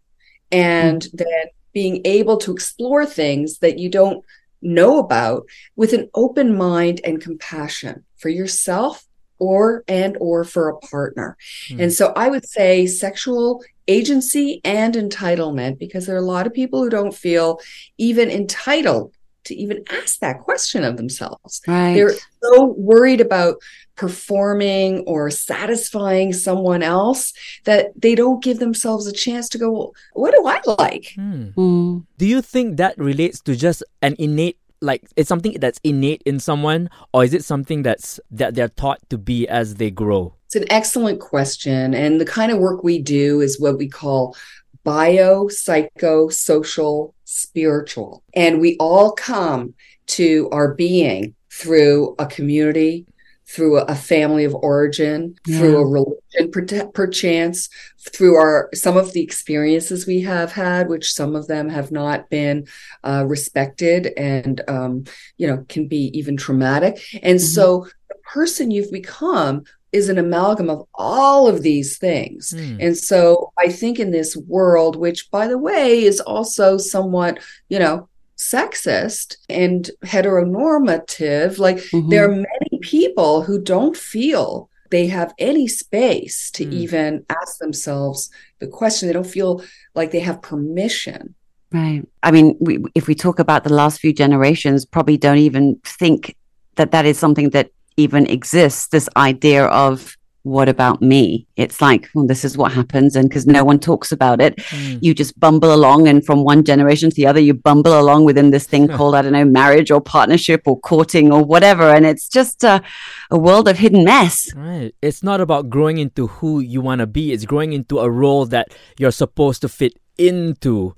and 0.50 1.02
mm-hmm. 1.02 1.16
then 1.16 1.46
being 1.72 2.02
able 2.04 2.36
to 2.36 2.52
explore 2.52 3.06
things 3.06 3.58
that 3.58 3.78
you 3.78 3.88
don't 3.88 4.24
know 4.62 4.98
about 4.98 5.44
with 5.76 5.92
an 5.92 6.08
open 6.14 6.56
mind 6.56 7.00
and 7.04 7.20
compassion 7.20 8.04
for 8.16 8.28
yourself 8.28 9.04
or 9.38 9.82
and 9.88 10.16
or 10.20 10.44
for 10.44 10.68
a 10.68 10.78
partner. 10.78 11.36
Mm. 11.68 11.82
And 11.82 11.92
so 11.92 12.12
I 12.14 12.28
would 12.28 12.48
say 12.48 12.86
sexual 12.86 13.62
agency 13.88 14.60
and 14.64 14.94
entitlement 14.94 15.78
because 15.78 16.06
there 16.06 16.14
are 16.14 16.20
a 16.20 16.22
lot 16.22 16.46
of 16.46 16.54
people 16.54 16.80
who 16.80 16.88
don't 16.88 17.14
feel 17.14 17.60
even 17.98 18.30
entitled 18.30 19.12
to 19.44 19.54
even 19.54 19.84
ask 19.90 20.18
that 20.20 20.40
question 20.40 20.84
of 20.84 20.96
themselves. 20.96 21.60
Right. 21.66 21.94
They're 21.94 22.14
so 22.42 22.74
worried 22.76 23.20
about 23.20 23.56
performing 23.96 25.00
or 25.06 25.30
satisfying 25.30 26.32
someone 26.32 26.82
else 26.82 27.32
that 27.64 27.92
they 28.00 28.14
don't 28.14 28.42
give 28.42 28.58
themselves 28.58 29.06
a 29.06 29.12
chance 29.12 29.48
to 29.50 29.58
go, 29.58 29.92
what 30.14 30.34
do 30.34 30.46
I 30.46 30.60
like? 30.78 31.12
Hmm. 31.14 31.48
Mm. 31.56 32.06
Do 32.18 32.26
you 32.26 32.42
think 32.42 32.78
that 32.78 32.96
relates 32.98 33.40
to 33.42 33.56
just 33.56 33.82
an 34.00 34.16
innate 34.18 34.58
like 34.80 35.04
it's 35.14 35.28
something 35.28 35.52
that's 35.60 35.78
innate 35.84 36.22
in 36.26 36.40
someone 36.40 36.90
or 37.14 37.22
is 37.22 37.32
it 37.32 37.44
something 37.44 37.82
that's 37.82 38.18
that 38.32 38.56
they're 38.56 38.68
taught 38.68 38.98
to 39.10 39.16
be 39.16 39.46
as 39.48 39.76
they 39.76 39.90
grow? 39.90 40.34
It's 40.46 40.56
an 40.56 40.70
excellent 40.70 41.20
question 41.20 41.94
and 41.94 42.20
the 42.20 42.24
kind 42.24 42.50
of 42.50 42.58
work 42.58 42.82
we 42.82 42.98
do 42.98 43.40
is 43.40 43.60
what 43.60 43.78
we 43.78 43.88
call 43.88 44.36
bio 44.84 45.46
psycho 45.48 46.28
social 46.28 47.14
spiritual 47.32 48.22
and 48.34 48.60
we 48.60 48.76
all 48.78 49.12
come 49.12 49.74
to 50.06 50.48
our 50.52 50.74
being 50.74 51.34
through 51.50 52.14
a 52.18 52.26
community 52.26 53.06
through 53.52 53.78
a 53.80 53.94
family 53.94 54.44
of 54.44 54.54
origin, 54.54 55.34
yeah. 55.46 55.58
through 55.58 55.76
a 55.76 55.86
religion, 55.86 56.90
perchance, 56.94 57.68
through 58.00 58.34
our 58.36 58.70
some 58.72 58.96
of 58.96 59.12
the 59.12 59.22
experiences 59.22 60.06
we 60.06 60.22
have 60.22 60.52
had, 60.52 60.88
which 60.88 61.12
some 61.12 61.36
of 61.36 61.46
them 61.48 61.68
have 61.68 61.92
not 61.92 62.30
been 62.30 62.66
uh, 63.04 63.24
respected, 63.26 64.06
and 64.16 64.62
um, 64.68 65.04
you 65.36 65.46
know 65.46 65.66
can 65.68 65.86
be 65.86 66.10
even 66.18 66.36
traumatic. 66.36 67.02
And 67.22 67.38
mm-hmm. 67.38 67.46
so, 67.46 67.86
the 68.08 68.16
person 68.24 68.70
you've 68.70 68.92
become 68.92 69.64
is 69.92 70.08
an 70.08 70.18
amalgam 70.18 70.70
of 70.70 70.86
all 70.94 71.46
of 71.46 71.62
these 71.62 71.98
things. 71.98 72.54
Mm. 72.56 72.78
And 72.80 72.96
so 72.96 73.52
I 73.58 73.68
think 73.68 74.00
in 74.00 74.10
this 74.10 74.36
world, 74.36 74.96
which 74.96 75.30
by 75.30 75.46
the 75.46 75.58
way 75.58 76.02
is 76.02 76.18
also 76.20 76.78
somewhat, 76.78 77.38
you 77.68 77.78
know, 77.78 78.08
sexist 78.38 79.36
and 79.48 79.90
heteronormative. 80.04 81.58
Like 81.58 81.76
mm-hmm. 81.76 82.08
there 82.08 82.24
are 82.24 82.34
many 82.34 82.78
people 82.80 83.42
who 83.42 83.60
don't 83.60 83.96
feel 83.96 84.68
they 84.90 85.06
have 85.06 85.32
any 85.38 85.68
space 85.68 86.50
to 86.52 86.66
mm. 86.66 86.72
even 86.72 87.24
ask 87.30 87.58
themselves 87.58 88.30
the 88.58 88.66
question. 88.66 89.08
They 89.08 89.14
don't 89.14 89.24
feel 89.24 89.62
like 89.94 90.10
they 90.10 90.20
have 90.20 90.42
permission. 90.42 91.34
Right. 91.72 92.06
I 92.22 92.30
mean, 92.30 92.56
we, 92.60 92.84
if 92.94 93.06
we 93.06 93.14
talk 93.14 93.38
about 93.38 93.64
the 93.64 93.72
last 93.72 94.00
few 94.00 94.12
generations, 94.12 94.84
probably 94.84 95.16
don't 95.16 95.38
even 95.38 95.80
think 95.84 96.36
that 96.76 96.90
that 96.90 97.06
is 97.06 97.18
something 97.18 97.50
that 97.50 97.70
even 97.96 98.26
exists. 98.26 98.88
This 98.88 99.08
idea 99.16 99.66
of 99.66 100.16
what 100.44 100.68
about 100.68 101.00
me? 101.00 101.46
It's 101.56 101.80
like, 101.80 102.08
well, 102.14 102.26
this 102.26 102.44
is 102.44 102.58
what 102.58 102.72
happens. 102.72 103.14
And 103.14 103.28
because 103.28 103.46
no 103.46 103.62
one 103.62 103.78
talks 103.78 104.10
about 104.10 104.40
it, 104.40 104.56
mm. 104.56 104.98
you 105.00 105.14
just 105.14 105.38
bumble 105.38 105.72
along. 105.72 106.08
And 106.08 106.24
from 106.24 106.42
one 106.42 106.64
generation 106.64 107.10
to 107.10 107.14
the 107.14 107.26
other, 107.26 107.38
you 107.38 107.54
bumble 107.54 107.98
along 107.98 108.24
within 108.24 108.50
this 108.50 108.66
thing 108.66 108.88
called, 108.88 109.14
I 109.14 109.22
don't 109.22 109.32
know, 109.32 109.44
marriage 109.44 109.90
or 109.90 110.00
partnership 110.00 110.62
or 110.66 110.80
courting 110.80 111.32
or 111.32 111.44
whatever. 111.44 111.84
And 111.84 112.04
it's 112.04 112.28
just 112.28 112.64
a, 112.64 112.82
a 113.30 113.38
world 113.38 113.68
of 113.68 113.78
hidden 113.78 114.04
mess. 114.04 114.52
Right. 114.54 114.92
It's 115.00 115.22
not 115.22 115.40
about 115.40 115.70
growing 115.70 115.98
into 115.98 116.26
who 116.26 116.58
you 116.58 116.80
want 116.80 116.98
to 117.00 117.06
be, 117.06 117.32
it's 117.32 117.44
growing 117.44 117.72
into 117.72 118.00
a 118.00 118.10
role 118.10 118.46
that 118.46 118.68
you're 118.98 119.12
supposed 119.12 119.60
to 119.62 119.68
fit 119.68 119.96
into 120.18 120.96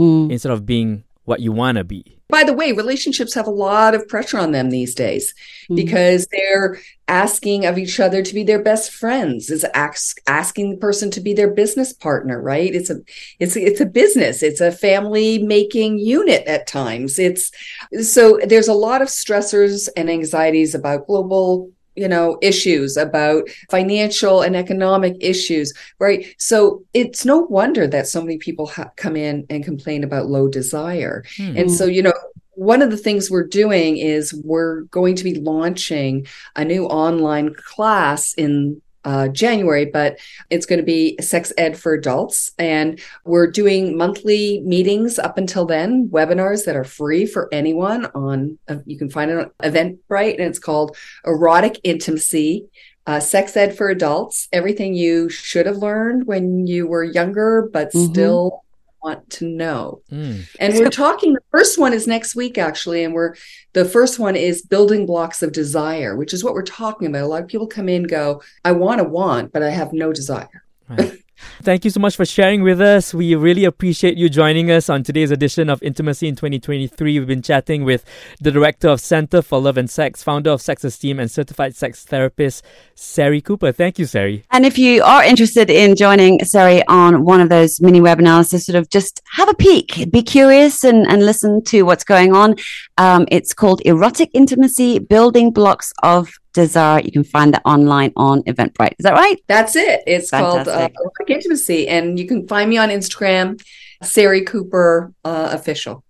mm. 0.00 0.30
instead 0.30 0.52
of 0.52 0.64
being 0.64 1.04
what 1.24 1.40
you 1.40 1.52
want 1.52 1.76
to 1.76 1.84
be. 1.84 2.15
By 2.28 2.42
the 2.42 2.52
way, 2.52 2.72
relationships 2.72 3.34
have 3.34 3.46
a 3.46 3.50
lot 3.50 3.94
of 3.94 4.08
pressure 4.08 4.38
on 4.38 4.50
them 4.50 4.70
these 4.70 4.94
days 4.94 5.32
mm-hmm. 5.64 5.76
because 5.76 6.26
they're 6.32 6.80
asking 7.06 7.66
of 7.66 7.78
each 7.78 8.00
other 8.00 8.20
to 8.20 8.34
be 8.34 8.42
their 8.42 8.62
best 8.62 8.90
friends, 8.90 9.48
is 9.48 9.64
ask, 9.74 10.18
asking 10.26 10.72
the 10.72 10.76
person 10.78 11.10
to 11.12 11.20
be 11.20 11.34
their 11.34 11.52
business 11.52 11.92
partner, 11.92 12.40
right? 12.42 12.74
It's 12.74 12.90
a 12.90 13.00
it's 13.38 13.54
it's 13.54 13.80
a 13.80 13.86
business, 13.86 14.42
it's 14.42 14.60
a 14.60 14.72
family 14.72 15.38
making 15.38 15.98
unit 15.98 16.44
at 16.48 16.66
times. 16.66 17.18
It's 17.20 17.52
so 18.02 18.40
there's 18.44 18.68
a 18.68 18.74
lot 18.74 19.02
of 19.02 19.08
stressors 19.08 19.88
and 19.96 20.10
anxieties 20.10 20.74
about 20.74 21.06
global 21.06 21.70
you 21.96 22.08
know 22.08 22.38
issues 22.42 22.96
about 22.96 23.48
financial 23.70 24.42
and 24.42 24.54
economic 24.56 25.16
issues 25.20 25.72
right 25.98 26.34
so 26.38 26.82
it's 26.94 27.24
no 27.24 27.40
wonder 27.40 27.86
that 27.86 28.06
so 28.06 28.20
many 28.20 28.38
people 28.38 28.66
ha- 28.66 28.90
come 28.96 29.16
in 29.16 29.46
and 29.50 29.64
complain 29.64 30.04
about 30.04 30.26
low 30.26 30.48
desire 30.48 31.24
hmm. 31.36 31.56
and 31.56 31.70
so 31.70 31.86
you 31.86 32.02
know 32.02 32.12
one 32.56 32.80
of 32.80 32.90
the 32.90 32.96
things 32.96 33.30
we're 33.30 33.46
doing 33.46 33.98
is 33.98 34.32
we're 34.42 34.82
going 34.84 35.14
to 35.14 35.24
be 35.24 35.34
launching 35.34 36.26
a 36.56 36.64
new 36.64 36.86
online 36.86 37.54
class 37.54 38.32
in 38.34 38.80
uh, 39.06 39.28
January, 39.28 39.86
but 39.86 40.18
it's 40.50 40.66
going 40.66 40.80
to 40.80 40.84
be 40.84 41.16
sex 41.20 41.52
ed 41.56 41.78
for 41.78 41.94
adults. 41.94 42.50
And 42.58 43.00
we're 43.24 43.46
doing 43.46 43.96
monthly 43.96 44.60
meetings 44.62 45.18
up 45.18 45.38
until 45.38 45.64
then, 45.64 46.08
webinars 46.08 46.66
that 46.66 46.76
are 46.76 46.84
free 46.84 47.24
for 47.24 47.48
anyone 47.52 48.06
on, 48.06 48.58
uh, 48.68 48.78
you 48.84 48.98
can 48.98 49.08
find 49.08 49.30
it 49.30 49.38
on 49.38 49.50
Eventbrite, 49.62 50.34
and 50.34 50.48
it's 50.48 50.58
called 50.58 50.96
Erotic 51.24 51.80
Intimacy. 51.84 52.66
Uh, 53.06 53.20
sex 53.20 53.56
ed 53.56 53.76
for 53.76 53.88
adults, 53.88 54.48
everything 54.52 54.92
you 54.92 55.28
should 55.28 55.64
have 55.64 55.76
learned 55.76 56.26
when 56.26 56.66
you 56.66 56.88
were 56.88 57.04
younger, 57.04 57.70
but 57.72 57.92
mm-hmm. 57.92 58.12
still 58.12 58.64
want 59.06 59.30
to 59.30 59.46
know. 59.46 60.02
Mm. 60.10 60.48
And 60.58 60.74
we're 60.74 60.90
talking, 60.90 61.32
the 61.32 61.40
first 61.50 61.78
one 61.78 61.92
is 61.92 62.06
next 62.06 62.34
week, 62.34 62.58
actually. 62.58 63.04
And 63.04 63.14
we're, 63.14 63.34
the 63.72 63.84
first 63.84 64.18
one 64.18 64.36
is 64.36 64.62
building 64.62 65.06
blocks 65.06 65.42
of 65.42 65.52
desire, 65.52 66.16
which 66.16 66.34
is 66.34 66.42
what 66.42 66.54
we're 66.54 66.62
talking 66.62 67.06
about. 67.06 67.22
A 67.22 67.26
lot 67.26 67.42
of 67.42 67.48
people 67.48 67.66
come 67.66 67.88
in 67.88 68.02
go, 68.04 68.42
I 68.64 68.72
want 68.72 68.98
to 68.98 69.04
want, 69.04 69.52
but 69.52 69.62
I 69.62 69.70
have 69.70 69.92
no 69.92 70.12
desire. 70.12 70.64
Right. 70.88 71.18
Thank 71.62 71.84
you 71.84 71.90
so 71.90 72.00
much 72.00 72.16
for 72.16 72.24
sharing 72.24 72.62
with 72.62 72.80
us. 72.80 73.12
We 73.12 73.34
really 73.34 73.64
appreciate 73.64 74.16
you 74.16 74.28
joining 74.28 74.70
us 74.70 74.88
on 74.88 75.02
today's 75.02 75.30
edition 75.30 75.68
of 75.68 75.82
Intimacy 75.82 76.28
in 76.28 76.36
2023. 76.36 77.18
We've 77.18 77.28
been 77.28 77.42
chatting 77.42 77.84
with 77.84 78.04
the 78.40 78.50
director 78.50 78.88
of 78.88 79.00
Center 79.00 79.42
for 79.42 79.60
Love 79.60 79.76
and 79.76 79.90
Sex, 79.90 80.22
founder 80.22 80.50
of 80.50 80.62
Sex 80.62 80.84
Esteem, 80.84 81.20
and 81.20 81.30
certified 81.30 81.76
sex 81.76 82.04
therapist, 82.04 82.64
Sari 82.94 83.40
Cooper. 83.40 83.72
Thank 83.72 83.98
you, 83.98 84.06
Sari. 84.06 84.44
And 84.50 84.64
if 84.64 84.78
you 84.78 85.02
are 85.02 85.24
interested 85.24 85.70
in 85.70 85.94
joining 85.94 86.42
Sari 86.44 86.86
on 86.88 87.24
one 87.24 87.40
of 87.40 87.48
those 87.48 87.80
mini 87.80 88.00
webinars 88.00 88.50
to 88.50 88.58
sort 88.58 88.76
of 88.76 88.88
just 88.88 89.20
have 89.32 89.48
a 89.48 89.54
peek, 89.54 90.10
be 90.10 90.22
curious, 90.22 90.84
and, 90.84 91.06
and 91.06 91.24
listen 91.24 91.62
to 91.64 91.82
what's 91.82 92.04
going 92.04 92.34
on, 92.34 92.56
um, 92.96 93.26
it's 93.30 93.52
called 93.52 93.82
Erotic 93.84 94.30
Intimacy 94.32 94.98
Building 94.98 95.50
Blocks 95.50 95.92
of 96.02 96.30
Desire. 96.56 97.00
You 97.02 97.12
can 97.12 97.24
find 97.24 97.54
that 97.54 97.62
online 97.64 98.12
on 98.16 98.42
Eventbrite. 98.42 98.94
Is 98.98 99.04
that 99.04 99.12
right? 99.12 99.38
That's 99.46 99.76
it. 99.76 100.02
It's 100.06 100.30
Fantastic. 100.30 100.74
called 100.74 101.28
uh, 101.28 101.32
Intimacy. 101.34 101.86
And 101.88 102.18
you 102.18 102.26
can 102.26 102.48
find 102.48 102.68
me 102.68 102.78
on 102.78 102.88
Instagram, 102.88 103.60
Sari 104.02 104.42
Cooper 104.42 105.12
uh, 105.24 105.50
Official. 105.52 106.02